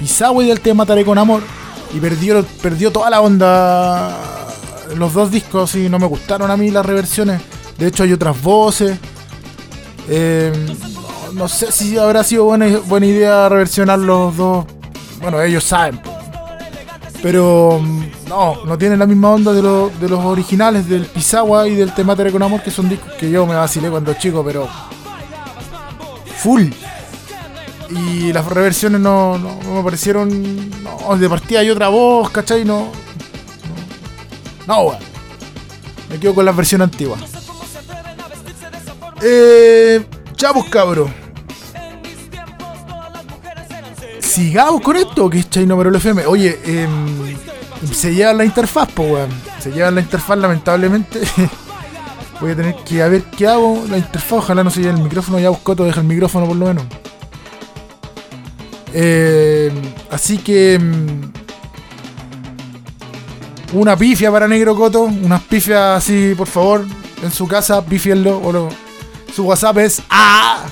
Pisagua 0.00 0.42
y 0.42 0.48
del 0.48 0.58
Te 0.58 0.74
Mataré 0.74 1.04
con 1.04 1.18
Amor. 1.18 1.44
Y 1.94 2.00
perdieron, 2.00 2.44
perdió 2.60 2.90
toda 2.90 3.10
la 3.10 3.20
onda 3.20 4.18
los 4.96 5.12
dos 5.12 5.30
discos 5.30 5.76
y 5.76 5.88
no 5.88 6.00
me 6.00 6.06
gustaron 6.06 6.50
a 6.50 6.56
mí 6.56 6.72
las 6.72 6.84
reversiones. 6.84 7.40
De 7.78 7.86
hecho 7.86 8.02
hay 8.02 8.12
otras 8.12 8.42
voces. 8.42 8.98
Eh, 10.08 10.52
no, 11.32 11.46
sé 11.46 11.70
si 11.70 11.96
habrá 11.96 12.24
sido 12.24 12.42
buena, 12.42 12.66
buena 12.88 13.06
idea 13.06 13.48
reversionar 13.48 14.00
los 14.00 14.36
dos. 14.36 14.66
Bueno, 15.20 15.40
ellos 15.40 15.62
saben. 15.62 16.00
Pero 17.22 17.80
mm, 17.82 18.02
no, 18.28 18.64
no 18.64 18.78
tienen 18.78 18.98
la 18.98 19.06
misma 19.06 19.30
onda 19.30 19.52
de, 19.52 19.62
lo- 19.62 19.90
de 19.90 20.08
los 20.08 20.24
originales 20.24 20.88
del 20.88 21.04
Pisagua 21.06 21.66
y 21.66 21.74
del 21.74 21.92
Te 21.94 22.04
Mataré 22.04 22.30
con 22.30 22.42
Amor, 22.42 22.62
que 22.62 22.70
son 22.70 22.88
discos 22.88 23.12
que 23.14 23.30
yo 23.30 23.44
me 23.46 23.54
vacilé 23.56 23.90
cuando 23.90 24.14
chico, 24.14 24.44
pero 24.44 24.68
full. 26.36 26.66
Y 27.90 28.32
las 28.32 28.44
reversiones 28.46 29.00
no, 29.00 29.38
no, 29.38 29.58
me 29.74 29.82
parecieron. 29.82 30.70
No, 30.82 31.16
de 31.16 31.28
partida 31.28 31.60
hay 31.60 31.70
otra 31.70 31.88
voz, 31.88 32.30
¿cachai? 32.30 32.64
No. 32.64 32.88
No, 34.66 34.92
no. 34.92 34.98
Me 36.10 36.18
quedo 36.20 36.34
con 36.34 36.44
la 36.44 36.52
versión 36.52 36.82
antigua. 36.82 37.16
Eh. 39.22 40.04
Chavos, 40.36 40.66
cabros. 40.68 41.10
Sigamos 44.38 44.80
con 44.82 44.96
esto, 44.96 45.28
que 45.28 45.40
es 45.40 45.50
Chino 45.50 45.76
Marolo 45.76 45.98
FM. 45.98 46.24
Oye, 46.26 46.60
em, 46.64 47.36
se 47.92 48.14
lleva 48.14 48.32
la 48.32 48.44
interfaz, 48.44 48.88
po, 48.92 49.02
weón. 49.02 49.30
Se 49.58 49.72
lleva 49.72 49.90
la 49.90 50.00
interfaz, 50.00 50.38
lamentablemente. 50.38 51.18
Voy 52.40 52.52
a 52.52 52.54
tener 52.56 52.76
que 52.84 53.02
a 53.02 53.08
ver 53.08 53.24
qué 53.36 53.48
hago. 53.48 53.84
La 53.90 53.98
interfaz, 53.98 54.38
ojalá 54.38 54.62
no 54.62 54.70
se 54.70 54.80
lleve 54.80 54.94
el 54.96 55.02
micrófono. 55.02 55.40
Ya 55.40 55.48
busco 55.50 55.74
deja 55.74 56.02
el 56.02 56.06
micrófono 56.06 56.46
por 56.46 56.54
lo 56.54 56.66
menos. 56.66 56.84
Eh, 58.94 59.72
así 60.08 60.38
que. 60.38 60.78
mm, 60.78 61.32
Una 63.76 63.96
pifia 63.96 64.30
para 64.30 64.46
Negro 64.46 64.76
Coto. 64.76 65.02
Unas 65.02 65.42
pifias 65.42 65.98
así, 66.04 66.34
por 66.36 66.46
favor. 66.46 66.86
En 67.24 67.32
su 67.32 67.48
casa, 67.48 67.84
pifienlo. 67.84 68.68
Su 69.34 69.42
WhatsApp 69.46 69.78
es. 69.78 70.00
¡Ah! 70.08 70.64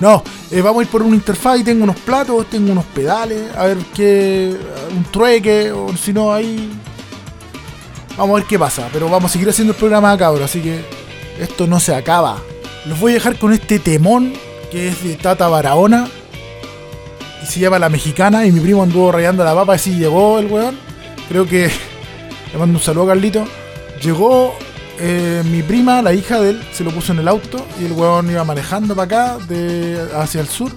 No, 0.00 0.22
eh, 0.50 0.62
vamos 0.62 0.80
a 0.80 0.82
ir 0.84 0.88
por 0.88 1.02
una 1.02 1.14
interfaz 1.14 1.60
y 1.60 1.64
tengo 1.64 1.84
unos 1.84 1.96
platos, 1.96 2.46
tengo 2.46 2.72
unos 2.72 2.86
pedales, 2.86 3.54
a 3.54 3.66
ver 3.66 3.78
qué. 3.94 4.56
un 4.96 5.04
trueque, 5.04 5.72
o 5.72 5.94
si 5.96 6.12
no, 6.12 6.32
ahí. 6.32 6.70
Vamos 8.16 8.34
a 8.34 8.38
ver 8.40 8.48
qué 8.48 8.58
pasa, 8.58 8.88
pero 8.92 9.08
vamos 9.08 9.30
a 9.30 9.32
seguir 9.32 9.48
haciendo 9.48 9.72
el 9.72 9.78
programa 9.78 10.16
cabros, 10.16 10.44
así 10.44 10.60
que 10.60 10.84
esto 11.38 11.66
no 11.66 11.80
se 11.80 11.94
acaba. 11.94 12.38
Los 12.86 12.98
voy 12.98 13.12
a 13.12 13.14
dejar 13.14 13.38
con 13.38 13.52
este 13.52 13.78
temón 13.78 14.32
que 14.70 14.88
es 14.88 15.02
de 15.02 15.16
Tata 15.16 15.48
Barahona 15.48 16.08
y 17.42 17.46
se 17.46 17.60
llama 17.60 17.78
La 17.78 17.88
Mexicana. 17.88 18.46
Y 18.46 18.52
mi 18.52 18.60
primo 18.60 18.82
anduvo 18.82 19.12
rayando 19.12 19.44
la 19.44 19.54
papa, 19.54 19.74
así 19.74 19.96
llegó 19.96 20.38
el 20.38 20.46
weón. 20.46 20.78
Creo 21.28 21.46
que 21.46 21.70
le 22.52 22.58
mando 22.58 22.78
un 22.78 22.84
saludo 22.84 23.04
a 23.04 23.08
Carlito. 23.08 23.46
Llegó 24.02 24.54
eh, 25.02 25.42
mi 25.46 25.62
prima, 25.62 26.02
la 26.02 26.12
hija 26.12 26.38
de 26.40 26.50
él, 26.50 26.62
se 26.72 26.84
lo 26.84 26.90
puso 26.90 27.12
en 27.12 27.20
el 27.20 27.28
auto 27.28 27.64
y 27.80 27.86
el 27.86 27.92
weón 27.92 28.30
iba 28.30 28.44
manejando 28.44 28.94
para 28.94 29.04
acá, 29.36 29.44
de, 29.46 29.98
hacia 30.14 30.40
el 30.42 30.48
sur, 30.48 30.70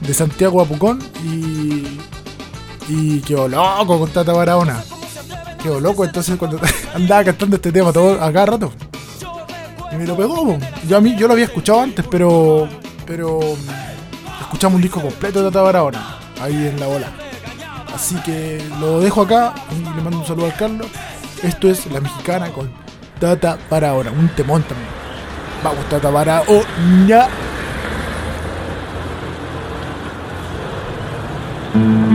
de 0.00 0.12
Santiago 0.12 0.60
a 0.60 0.64
Pucón 0.64 0.98
y, 1.24 1.84
y 2.88 3.20
quedó 3.20 3.48
loco 3.48 4.00
con 4.00 4.10
Tata 4.10 4.32
Barahona. 4.32 4.82
Quedó 5.62 5.80
loco, 5.80 6.04
entonces 6.04 6.36
cuando 6.36 6.60
andaba 6.94 7.24
cantando 7.24 7.56
este 7.56 7.72
tema 7.72 7.92
todo 7.92 8.20
a 8.22 8.32
cada 8.32 8.46
rato. 8.46 8.72
y 9.92 9.96
me 9.96 10.06
lo 10.06 10.16
pegó. 10.16 10.58
Yo, 10.88 10.96
a 10.96 11.00
mí, 11.00 11.16
yo 11.16 11.26
lo 11.26 11.34
había 11.34 11.46
escuchado 11.46 11.80
antes, 11.80 12.04
pero. 12.10 12.68
Pero. 13.06 13.40
mm, 13.40 14.42
Escuchamos 14.42 14.76
un 14.76 14.82
disco 14.82 15.00
completo 15.00 15.42
de 15.42 15.50
Tata 15.50 15.62
Barahona. 15.62 16.18
Ahí 16.40 16.54
en 16.54 16.78
la 16.78 16.86
bola. 16.86 17.12
Así 17.94 18.16
que 18.16 18.62
lo 18.80 19.00
dejo 19.00 19.22
acá. 19.22 19.54
Le 19.96 20.02
mando 20.02 20.18
un 20.18 20.26
saludo 20.26 20.46
al 20.46 20.56
Carlos. 20.56 20.88
Esto 21.42 21.70
es 21.70 21.86
La 21.92 22.00
Mexicana 22.00 22.50
con 22.50 22.83
Tata 23.18 23.58
Barahona. 23.70 24.10
Un 24.10 24.28
temón 24.28 24.62
también. 24.62 24.88
Vamos, 25.62 25.88
Tata 25.88 26.10
Barahona. 26.10 27.28
La 31.74 32.13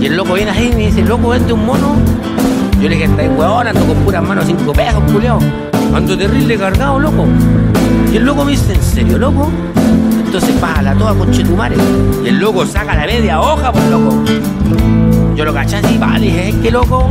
Y 0.00 0.06
el 0.06 0.16
loco 0.16 0.34
viene 0.34 0.50
así 0.50 0.70
y 0.72 0.76
me 0.76 0.86
dice, 0.86 1.02
loco, 1.02 1.28
vende 1.28 1.52
un 1.52 1.66
mono. 1.66 1.94
Yo 2.80 2.88
le 2.88 2.94
dije, 2.94 3.04
estáis 3.04 3.30
huevón, 3.36 3.66
ando 3.66 3.84
con 3.84 3.96
puras 3.98 4.22
manos, 4.22 4.44
cinco 4.46 4.72
pesos, 4.72 5.02
culeo. 5.12 5.38
Ando 5.94 6.16
terrible 6.16 6.56
cargado, 6.56 6.98
loco. 6.98 7.26
Y 8.12 8.16
el 8.16 8.24
loco 8.24 8.44
me 8.44 8.52
dice, 8.52 8.74
¿en 8.74 8.82
serio, 8.82 9.18
loco? 9.18 9.50
Entonces 10.24 10.54
págala 10.60 10.94
toda 10.94 11.14
con 11.14 11.30
chetumare. 11.30 11.76
Y 12.24 12.28
el 12.28 12.38
loco 12.38 12.64
saca 12.64 12.94
la 12.94 13.06
media 13.06 13.40
hoja, 13.40 13.72
pues 13.72 13.88
loco. 13.90 14.22
Yo 15.36 15.44
lo 15.44 15.52
caché 15.52 15.76
así, 15.76 15.98
vale, 15.98 16.26
dije, 16.26 16.48
es 16.50 16.54
que 16.56 16.70
loco, 16.70 17.10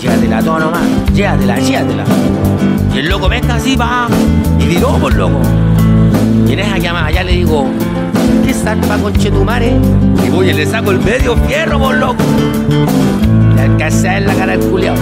llévatela 0.00 0.42
toda 0.42 0.60
nomás, 0.60 0.82
llévatela, 1.12 1.58
llévatela. 1.58 2.04
Y 2.94 2.98
el 2.98 3.08
loco 3.08 3.28
pesca 3.28 3.56
así, 3.56 3.74
va, 3.74 4.06
y 4.60 4.66
tiró, 4.66 4.96
por 4.98 5.12
loco. 5.14 5.40
Y 6.46 6.52
en 6.52 6.60
esa 6.60 6.78
llamada 6.78 7.10
ya 7.10 7.24
le 7.24 7.32
digo, 7.32 7.66
¿qué 8.46 8.54
zarpa 8.54 8.96
con 8.98 9.12
chetumare? 9.12 9.72
Y 10.24 10.30
voy 10.30 10.50
y 10.50 10.52
le 10.52 10.64
saco 10.64 10.92
el 10.92 11.00
medio 11.00 11.36
fierro, 11.38 11.80
por 11.80 11.96
loco. 11.96 12.22
Le 13.56 13.62
alcancé 13.62 14.08
ver 14.08 14.22
la 14.22 14.34
cara 14.34 14.52
al 14.52 14.60
culiao. 14.60 14.94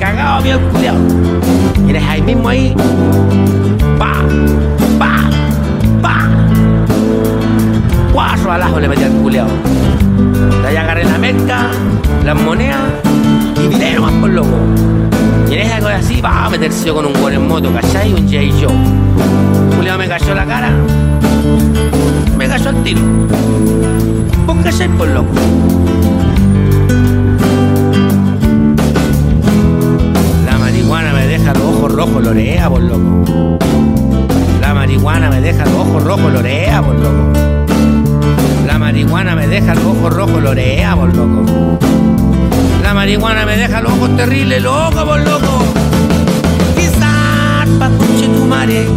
Cagado 0.00 0.42
mío 0.42 0.56
el 0.56 0.62
culiao. 0.72 0.96
Y 1.86 1.96
ahí 1.96 2.22
mismo 2.22 2.48
ahí. 2.48 2.74
Pa, 4.00 4.14
pa, 4.98 5.30
pa. 6.02 6.28
Cuatro 8.12 8.50
alajos 8.50 8.82
le 8.82 8.88
metí 8.88 9.04
al 9.04 9.12
culiao. 9.12 9.48
De 10.62 10.68
ahí 10.68 10.76
agarré 10.76 11.04
la 11.04 11.18
mezcla, 11.18 11.70
las 12.24 12.42
monedas 12.42 12.80
y 13.64 13.68
tiré 13.68 13.94
nomás 13.94 14.12
por 14.14 14.30
loco. 14.30 15.07
Y 15.80 15.90
así, 15.92 16.20
va 16.20 16.46
a 16.46 16.50
meterse 16.50 16.86
yo 16.86 16.94
con 16.94 17.06
un 17.06 17.12
buen 17.14 17.34
en 17.34 17.46
moto, 17.46 17.72
¿cachai? 17.72 18.12
Un 18.12 18.28
J. 18.28 18.38
Joe. 18.60 19.76
Culiao 19.76 19.96
me 19.96 20.08
cayó 20.08 20.34
la 20.34 20.44
cara. 20.44 20.70
Me 22.36 22.48
cayó 22.48 22.70
al 22.70 22.82
tiro. 22.82 23.00
¿Vos 24.44 24.56
cachai 24.64 24.88
por 24.88 25.08
loco? 25.08 25.30
La 30.44 30.58
marihuana 30.58 31.12
me 31.12 31.26
deja 31.26 31.54
los 31.54 31.62
ojos 31.62 31.92
rojos, 31.92 32.24
lorea, 32.24 32.68
por 32.68 32.82
loco. 32.82 33.58
La 34.60 34.74
marihuana 34.74 35.30
me 35.30 35.40
deja 35.40 35.64
los 35.64 35.74
ojos 35.74 36.02
rojos, 36.02 36.32
lorea, 36.32 36.82
por 36.82 36.96
loco. 36.96 37.32
La 38.66 38.78
marihuana 38.78 39.36
me 39.36 39.46
deja 39.46 39.74
los 39.74 39.84
ojos 39.84 40.12
rojos, 40.12 40.42
lorea, 40.42 40.96
por 40.96 41.14
loco. 41.14 41.78
La 42.88 42.94
marihuana 42.94 43.44
me 43.44 43.54
deja 43.54 43.82
los 43.82 43.92
ojos 43.92 44.16
terribles, 44.16 44.62
loco, 44.62 45.04
por 45.04 45.20
loco. 45.20 45.62
Quizás 46.74 47.68
pa' 47.78 47.90
conche 47.90 48.26
tu 48.28 48.46
mare. 48.46 48.88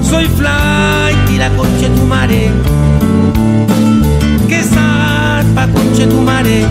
Soy 0.00 0.26
flight 0.26 1.30
y 1.34 1.36
la 1.36 1.50
conche 1.50 1.88
tu 1.88 2.04
mare. 2.04 2.52
Que 4.48 4.62
zarpa 4.62 5.66
conche 5.66 6.06
tu 6.06 6.20
mare. 6.20 6.64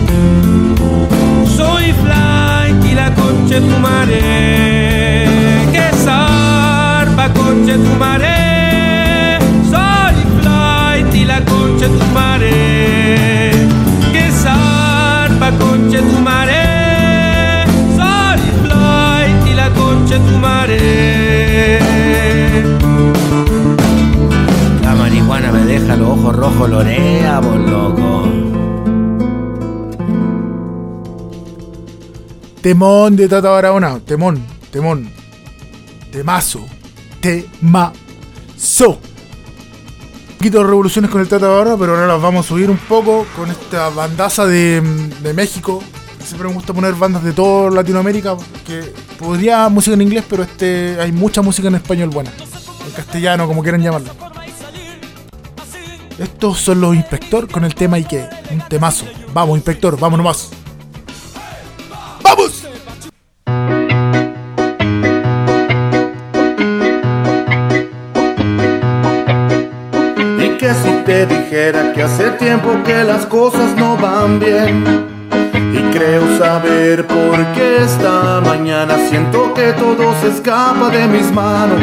Soy 1.54 1.92
flight 2.02 2.84
y 2.90 2.94
la 2.94 3.14
conche 3.14 3.60
tu 3.60 3.78
mare. 3.78 5.28
Que 5.70 5.90
zarpa 6.02 7.28
conche 7.34 7.74
tu 7.74 7.94
mare. 7.98 8.47
La 24.82 24.94
marihuana 24.94 25.52
me 25.52 25.64
deja 25.64 25.96
los 25.96 26.08
ojos 26.08 26.36
rojos, 26.36 26.70
lorea, 26.70 27.40
por 27.40 27.58
loco. 27.58 28.28
Temón 32.60 33.16
de 33.16 33.28
Tata 33.28 33.50
Barahona. 33.50 34.00
Temón, 34.00 34.44
temón. 34.70 35.10
Temazo. 36.12 36.60
Temazo. 37.20 38.98
De 40.38 40.62
revoluciones 40.62 41.10
con 41.10 41.20
el 41.20 41.28
Tata 41.28 41.48
Barahona, 41.48 41.76
pero 41.78 41.92
ahora 41.94 42.06
las 42.06 42.22
vamos 42.22 42.46
a 42.46 42.48
subir 42.48 42.70
un 42.70 42.78
poco 42.78 43.26
con 43.36 43.50
esta 43.50 43.88
bandaza 43.90 44.46
de, 44.46 44.80
de 45.20 45.34
México. 45.34 45.82
Siempre 46.28 46.46
me 46.46 46.54
gusta 46.56 46.74
poner 46.74 46.92
bandas 46.92 47.24
de 47.24 47.32
toda 47.32 47.70
Latinoamérica, 47.70 48.36
que 48.66 48.92
podría 49.18 49.66
música 49.70 49.94
en 49.94 50.02
inglés, 50.02 50.24
pero 50.28 50.42
este 50.42 51.00
hay 51.00 51.10
mucha 51.10 51.40
música 51.40 51.68
en 51.68 51.76
español 51.76 52.10
buena. 52.10 52.30
En 52.84 52.92
castellano, 52.92 53.46
como 53.46 53.62
quieran 53.62 53.80
llamarlo. 53.80 54.10
Estos 56.18 56.58
son 56.58 56.82
los 56.82 56.94
Inspector 56.94 57.50
con 57.50 57.64
el 57.64 57.74
tema 57.74 57.96
Ike. 57.96 58.28
Un 58.50 58.60
temazo. 58.68 59.06
Vamos, 59.32 59.56
Inspector, 59.56 59.98
vamos 59.98 60.18
nomás. 60.18 60.50
¡Vamos! 62.22 62.62
Y 70.38 70.58
que 70.58 70.74
si 70.74 70.90
te 71.06 71.24
dijera 71.24 71.94
que 71.94 72.02
hace 72.02 72.32
tiempo 72.32 72.68
que 72.84 73.02
las 73.02 73.24
cosas 73.24 73.57
se 80.20 80.28
escapa 80.28 80.90
de 80.90 81.06
mis 81.06 81.32
manos. 81.32 81.80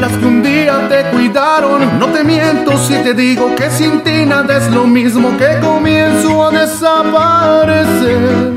Las 0.00 0.12
que 0.12 0.24
un 0.24 0.42
día 0.42 0.88
te 0.88 1.04
cuidaron, 1.10 1.98
no 1.98 2.06
te 2.06 2.24
miento 2.24 2.76
si 2.78 2.94
te 2.94 3.12
digo 3.14 3.54
que 3.54 3.70
sin 3.70 4.02
ti 4.02 4.24
nada 4.26 4.58
es 4.58 4.70
lo 4.70 4.86
mismo 4.86 5.36
que 5.36 5.58
comienzo 5.60 6.46
a 6.46 6.50
desaparecer. 6.50 8.52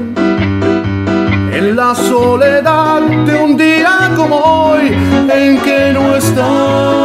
En 1.53 1.75
la 1.75 1.95
soledad 1.95 3.01
de 3.01 3.35
un 3.35 3.57
día 3.57 4.11
como 4.15 4.37
hoy, 4.37 4.93
en 5.33 5.57
que 5.59 5.91
no 5.93 6.15
estás. 6.15 7.02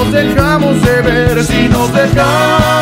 Nos 0.00 0.12
dejamos 0.12 0.80
de 0.82 1.02
ver, 1.02 1.44
si 1.44 1.68
nos 1.68 1.92
dejamos 1.92 2.79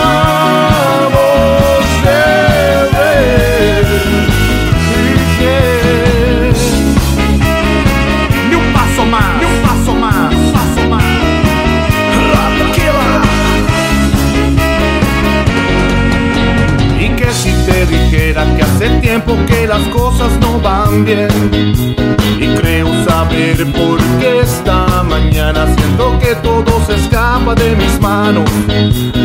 escapa 27.48 27.54
de 27.54 27.76
mis 27.76 28.00
manos. 28.00 28.50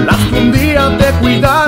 Las 0.06 0.18
que 0.18 0.36
un 0.36 0.52
día 0.52 0.98
te 0.98 1.06
cuidaron, 1.20 1.63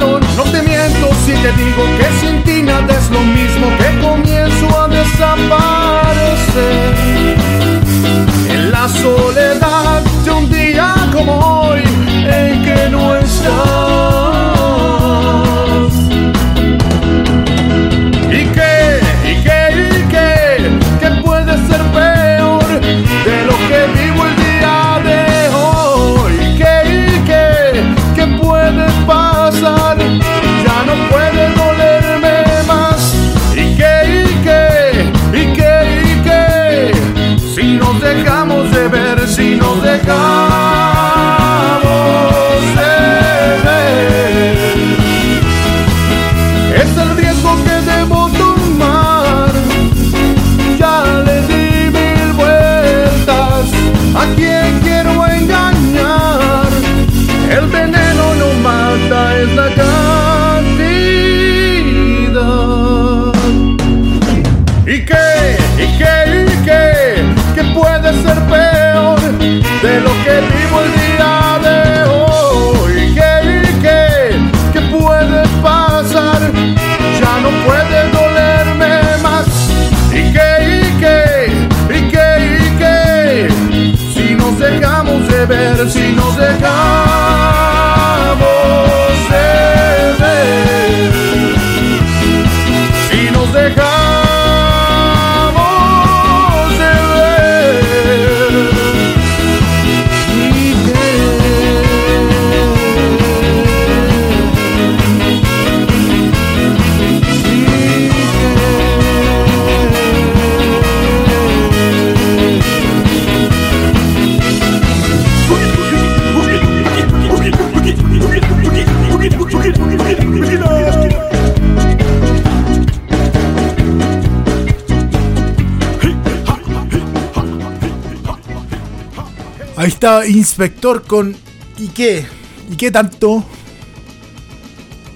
Ahí 129.86 129.92
está 129.92 130.26
Inspector 130.26 131.04
con 131.04 131.36
¿Y 131.78 131.90
qué? 131.90 132.26
¿Y 132.72 132.76
qué 132.76 132.90
tanto? 132.90 133.44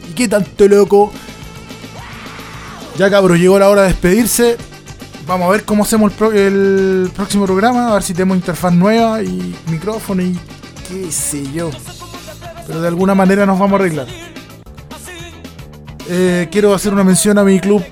¿Y 0.07 0.13
qué 0.13 0.27
tanto, 0.27 0.67
loco? 0.67 1.11
Ya 2.95 3.09
cabros, 3.09 3.39
llegó 3.39 3.57
la 3.57 3.67
hora 3.67 3.81
de 3.81 3.87
despedirse. 3.87 4.57
Vamos 5.25 5.47
a 5.47 5.51
ver 5.53 5.65
cómo 5.65 5.81
hacemos 5.81 6.11
el, 6.11 6.17
pro- 6.19 6.31
el 6.33 7.09
próximo 7.15 7.45
programa. 7.45 7.89
A 7.89 7.93
ver 7.95 8.03
si 8.03 8.13
tenemos 8.13 8.37
interfaz 8.37 8.71
nueva 8.71 9.23
y 9.23 9.55
micrófono 9.71 10.21
y 10.21 10.37
qué 10.87 11.11
sé 11.11 11.51
yo. 11.51 11.71
Pero 12.67 12.79
de 12.79 12.87
alguna 12.89 13.15
manera 13.15 13.47
nos 13.47 13.57
vamos 13.57 13.79
a 13.79 13.83
arreglar. 13.83 14.05
Eh, 16.09 16.47
quiero 16.51 16.75
hacer 16.75 16.93
una 16.93 17.03
mención 17.03 17.39
a 17.39 17.43
mi 17.43 17.59
club, 17.59 17.83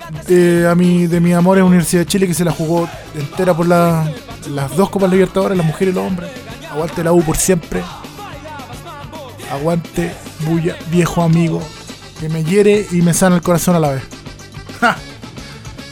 a 0.69 0.75
mi, 0.75 1.07
de 1.07 1.19
mi 1.21 1.33
amor 1.33 1.57
en 1.57 1.63
Universidad 1.63 2.01
de 2.03 2.05
Chile, 2.05 2.27
que 2.27 2.35
se 2.35 2.45
la 2.45 2.51
jugó 2.51 2.87
entera 3.15 3.55
por 3.57 3.65
la- 3.67 4.11
las 4.51 4.75
dos 4.77 4.91
Copas 4.91 5.09
Libertadores, 5.09 5.57
las 5.57 5.65
mujeres 5.65 5.91
y 5.93 5.95
los 5.95 6.05
hombres. 6.05 6.29
Aguante 6.71 7.03
la 7.03 7.13
U 7.13 7.23
por 7.23 7.37
siempre. 7.37 7.83
Aguante, 9.51 10.13
bulla, 10.41 10.75
viejo 10.91 11.21
amigo, 11.21 11.61
que 12.19 12.29
me 12.29 12.43
hiere 12.43 12.85
y 12.91 13.01
me 13.01 13.13
sana 13.13 13.37
el 13.37 13.41
corazón 13.41 13.75
a 13.75 13.79
la 13.79 13.89
vez. 13.89 14.03
¡Ja! 14.81 14.97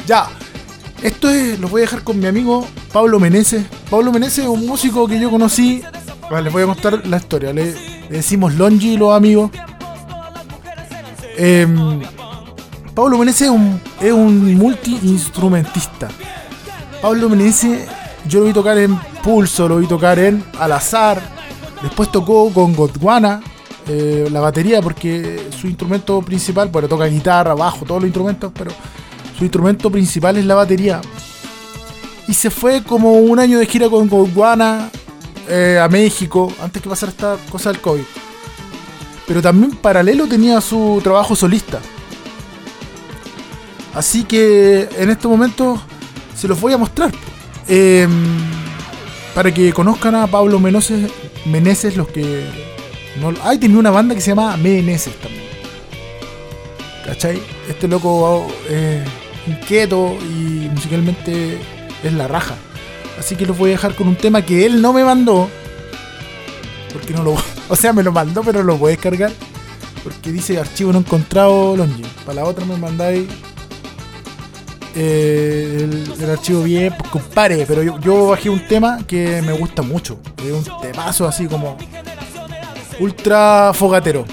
Ya, 0.06 0.28
esto 1.02 1.30
es, 1.30 1.60
lo 1.60 1.68
voy 1.68 1.82
a 1.82 1.86
dejar 1.86 2.04
con 2.04 2.20
mi 2.20 2.26
amigo 2.26 2.68
Pablo 2.92 3.20
Meneses. 3.20 3.66
Pablo 3.90 4.12
Meneses 4.12 4.40
es 4.40 4.50
un 4.50 4.66
músico 4.66 5.08
que 5.08 5.20
yo 5.20 5.30
conocí. 5.30 5.84
Vale, 6.30 6.44
les 6.44 6.54
voy 6.54 6.64
a 6.64 6.66
contar 6.66 7.06
la 7.06 7.18
historia. 7.18 7.54
Le, 7.54 7.74
le 7.74 8.10
decimos 8.10 8.56
Longi 8.56 8.98
los 8.98 9.16
amigos. 9.16 9.52
Em, 11.38 12.02
Pablo 12.94 13.18
Meneses 13.18 13.44
es 13.44 13.50
un, 13.50 13.82
es 14.02 14.12
un 14.12 14.56
multi-instrumentista. 14.56 16.08
Pablo 17.02 17.30
Meneses, 17.30 17.88
yo 18.28 18.40
lo 18.40 18.46
vi 18.46 18.54
tocar 18.54 18.78
en 18.78 18.98
Pulso, 19.26 19.68
lo 19.68 19.78
vi 19.78 19.88
tocar 19.88 20.20
en 20.20 20.46
Al 20.60 20.72
Azar. 20.72 21.20
Después 21.82 22.12
tocó 22.12 22.54
con 22.54 22.76
Gondwana 22.76 23.42
eh, 23.88 24.28
la 24.32 24.40
batería, 24.40 24.84
porque 24.84 25.50
su 25.60 25.66
instrumento 25.66 26.22
principal, 26.22 26.70
bueno, 26.70 26.88
toca 26.88 27.06
guitarra, 27.06 27.56
bajo, 27.56 27.86
todos 27.86 28.02
los 28.02 28.08
instrumentos, 28.08 28.52
pero 28.56 28.70
su 29.36 29.44
instrumento 29.44 29.90
principal 29.90 30.38
es 30.38 30.46
la 30.46 30.54
batería. 30.54 31.02
Y 32.28 32.36
se 32.36 32.52
fue 32.52 32.84
como 32.84 33.14
un 33.14 33.40
año 33.40 33.58
de 33.58 33.66
gira 33.66 33.90
con 33.90 34.08
Gondwana 34.08 34.92
eh, 35.50 35.80
a 35.82 35.90
México, 35.90 36.54
antes 36.62 36.80
que 36.80 36.88
pasara 36.88 37.12
esta 37.12 37.36
cosa 37.50 37.72
del 37.72 37.82
COVID. 37.82 38.04
Pero 39.26 39.42
también 39.42 39.72
paralelo 39.72 40.28
tenía 40.28 40.62
su 40.62 41.00
trabajo 41.02 41.36
solista. 41.36 41.80
Así 43.96 44.24
que 44.24 44.88
en 45.00 45.10
estos 45.10 45.32
momentos 45.32 45.80
se 46.36 46.48
los 46.48 46.62
voy 46.62 46.74
a 46.74 46.78
mostrar. 46.78 47.12
Eh, 47.68 48.08
para 49.36 49.54
que 49.54 49.74
conozcan 49.74 50.16
a 50.16 50.28
Pablo 50.28 50.60
Meneses, 50.60 51.12
Meneses 51.46 51.98
los 51.98 52.08
que... 52.08 52.46
No, 53.20 53.34
ay, 53.44 53.58
tenía 53.58 53.78
una 53.78 53.92
banda 53.92 54.16
que 54.16 54.22
se 54.22 54.32
llama 54.32 54.56
Meneses 54.56 55.14
también. 55.18 55.44
¿Cachai? 57.06 57.42
Este 57.70 57.88
loco 57.90 58.48
es 58.70 59.04
inquieto 59.46 60.18
y 60.22 60.70
musicalmente 60.74 61.60
es 62.02 62.14
la 62.14 62.30
raja. 62.30 62.56
Así 63.20 63.36
que 63.36 63.46
los 63.46 63.58
voy 63.58 63.72
a 63.72 63.74
dejar 63.74 63.94
con 63.94 64.08
un 64.08 64.16
tema 64.16 64.42
que 64.42 64.66
él 64.66 64.82
no 64.82 64.94
me 64.94 65.04
mandó. 65.04 65.50
Porque 66.94 67.14
no 67.14 67.22
lo... 67.22 67.36
O 67.68 67.76
sea, 67.76 67.94
me 67.94 68.04
lo 68.04 68.12
mandó, 68.12 68.44
pero 68.44 68.64
lo 68.64 68.78
voy 68.78 68.90
a 68.90 68.96
descargar. 68.96 69.32
Porque 70.04 70.32
dice 70.32 70.60
archivo 70.60 70.94
no 70.94 71.00
encontrado, 71.00 71.76
Longi. 71.76 72.04
Para 72.26 72.42
la 72.42 72.46
otra 72.46 72.64
me 72.64 72.78
mandáis 72.78 73.28
eh, 74.96 75.90
el, 76.20 76.30
archivo 76.30 76.64
bien, 76.64 76.94
pues 76.98 77.10
compare. 77.10 77.66
Pero 77.68 77.84
yo, 77.84 78.00
yo 78.00 78.28
bajé 78.28 78.50
un 78.50 78.66
tema 78.68 79.00
que 79.06 79.42
me 79.42 79.54
gusta 79.54 79.82
mucho. 79.82 80.20
Es 80.38 80.52
un 80.52 80.82
temazo 80.82 81.28
así 81.28 81.48
como 81.48 81.78
ultra 83.00 83.72
fogatero. 83.74 84.26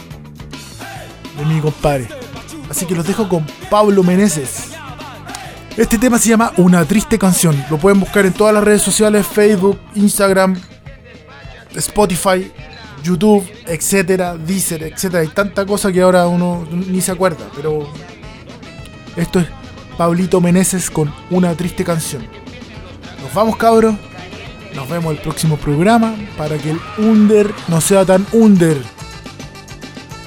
De 1.38 1.44
mi 1.44 1.60
compadre. 1.60 2.08
Así 2.70 2.86
que 2.86 2.94
los 2.94 3.06
dejo 3.06 3.28
con 3.28 3.44
Pablo 3.68 4.02
Meneses. 4.02 4.68
Este 5.76 5.98
tema 5.98 6.18
se 6.18 6.28
llama 6.28 6.52
Una 6.56 6.84
triste 6.84 7.18
canción. 7.18 7.64
Lo 7.70 7.78
pueden 7.78 7.98
buscar 7.98 8.26
en 8.26 8.32
todas 8.32 8.54
las 8.54 8.62
redes 8.62 8.82
sociales, 8.82 9.26
Facebook, 9.26 9.78
Instagram, 9.94 10.60
Spotify. 11.74 12.50
YouTube, 13.02 13.44
etcétera, 13.66 14.36
Deezer, 14.36 14.84
etcétera. 14.84 15.22
Hay 15.22 15.28
tanta 15.28 15.66
cosa 15.66 15.92
que 15.92 16.00
ahora 16.00 16.26
uno 16.26 16.64
ni 16.70 17.00
se 17.00 17.10
acuerda, 17.10 17.44
pero 17.56 17.88
esto 19.16 19.40
es 19.40 19.48
Pablito 19.96 20.40
Meneses 20.40 20.90
con 20.90 21.12
una 21.30 21.54
triste 21.54 21.84
canción. 21.84 22.26
Nos 23.22 23.32
vamos, 23.34 23.56
cabros. 23.56 23.94
Nos 24.74 24.88
vemos 24.88 25.14
el 25.14 25.20
próximo 25.20 25.56
programa 25.56 26.14
para 26.36 26.56
que 26.58 26.70
el 26.70 26.80
under 26.98 27.52
no 27.68 27.80
sea 27.80 28.04
tan 28.04 28.26
under. 28.32 28.78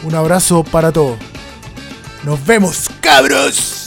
Un 0.04 0.16
abrazo 0.16 0.64
para 0.64 0.92
todos. 0.92 1.18
Nos 2.24 2.46
vemos, 2.46 2.90
cabros. 3.02 3.85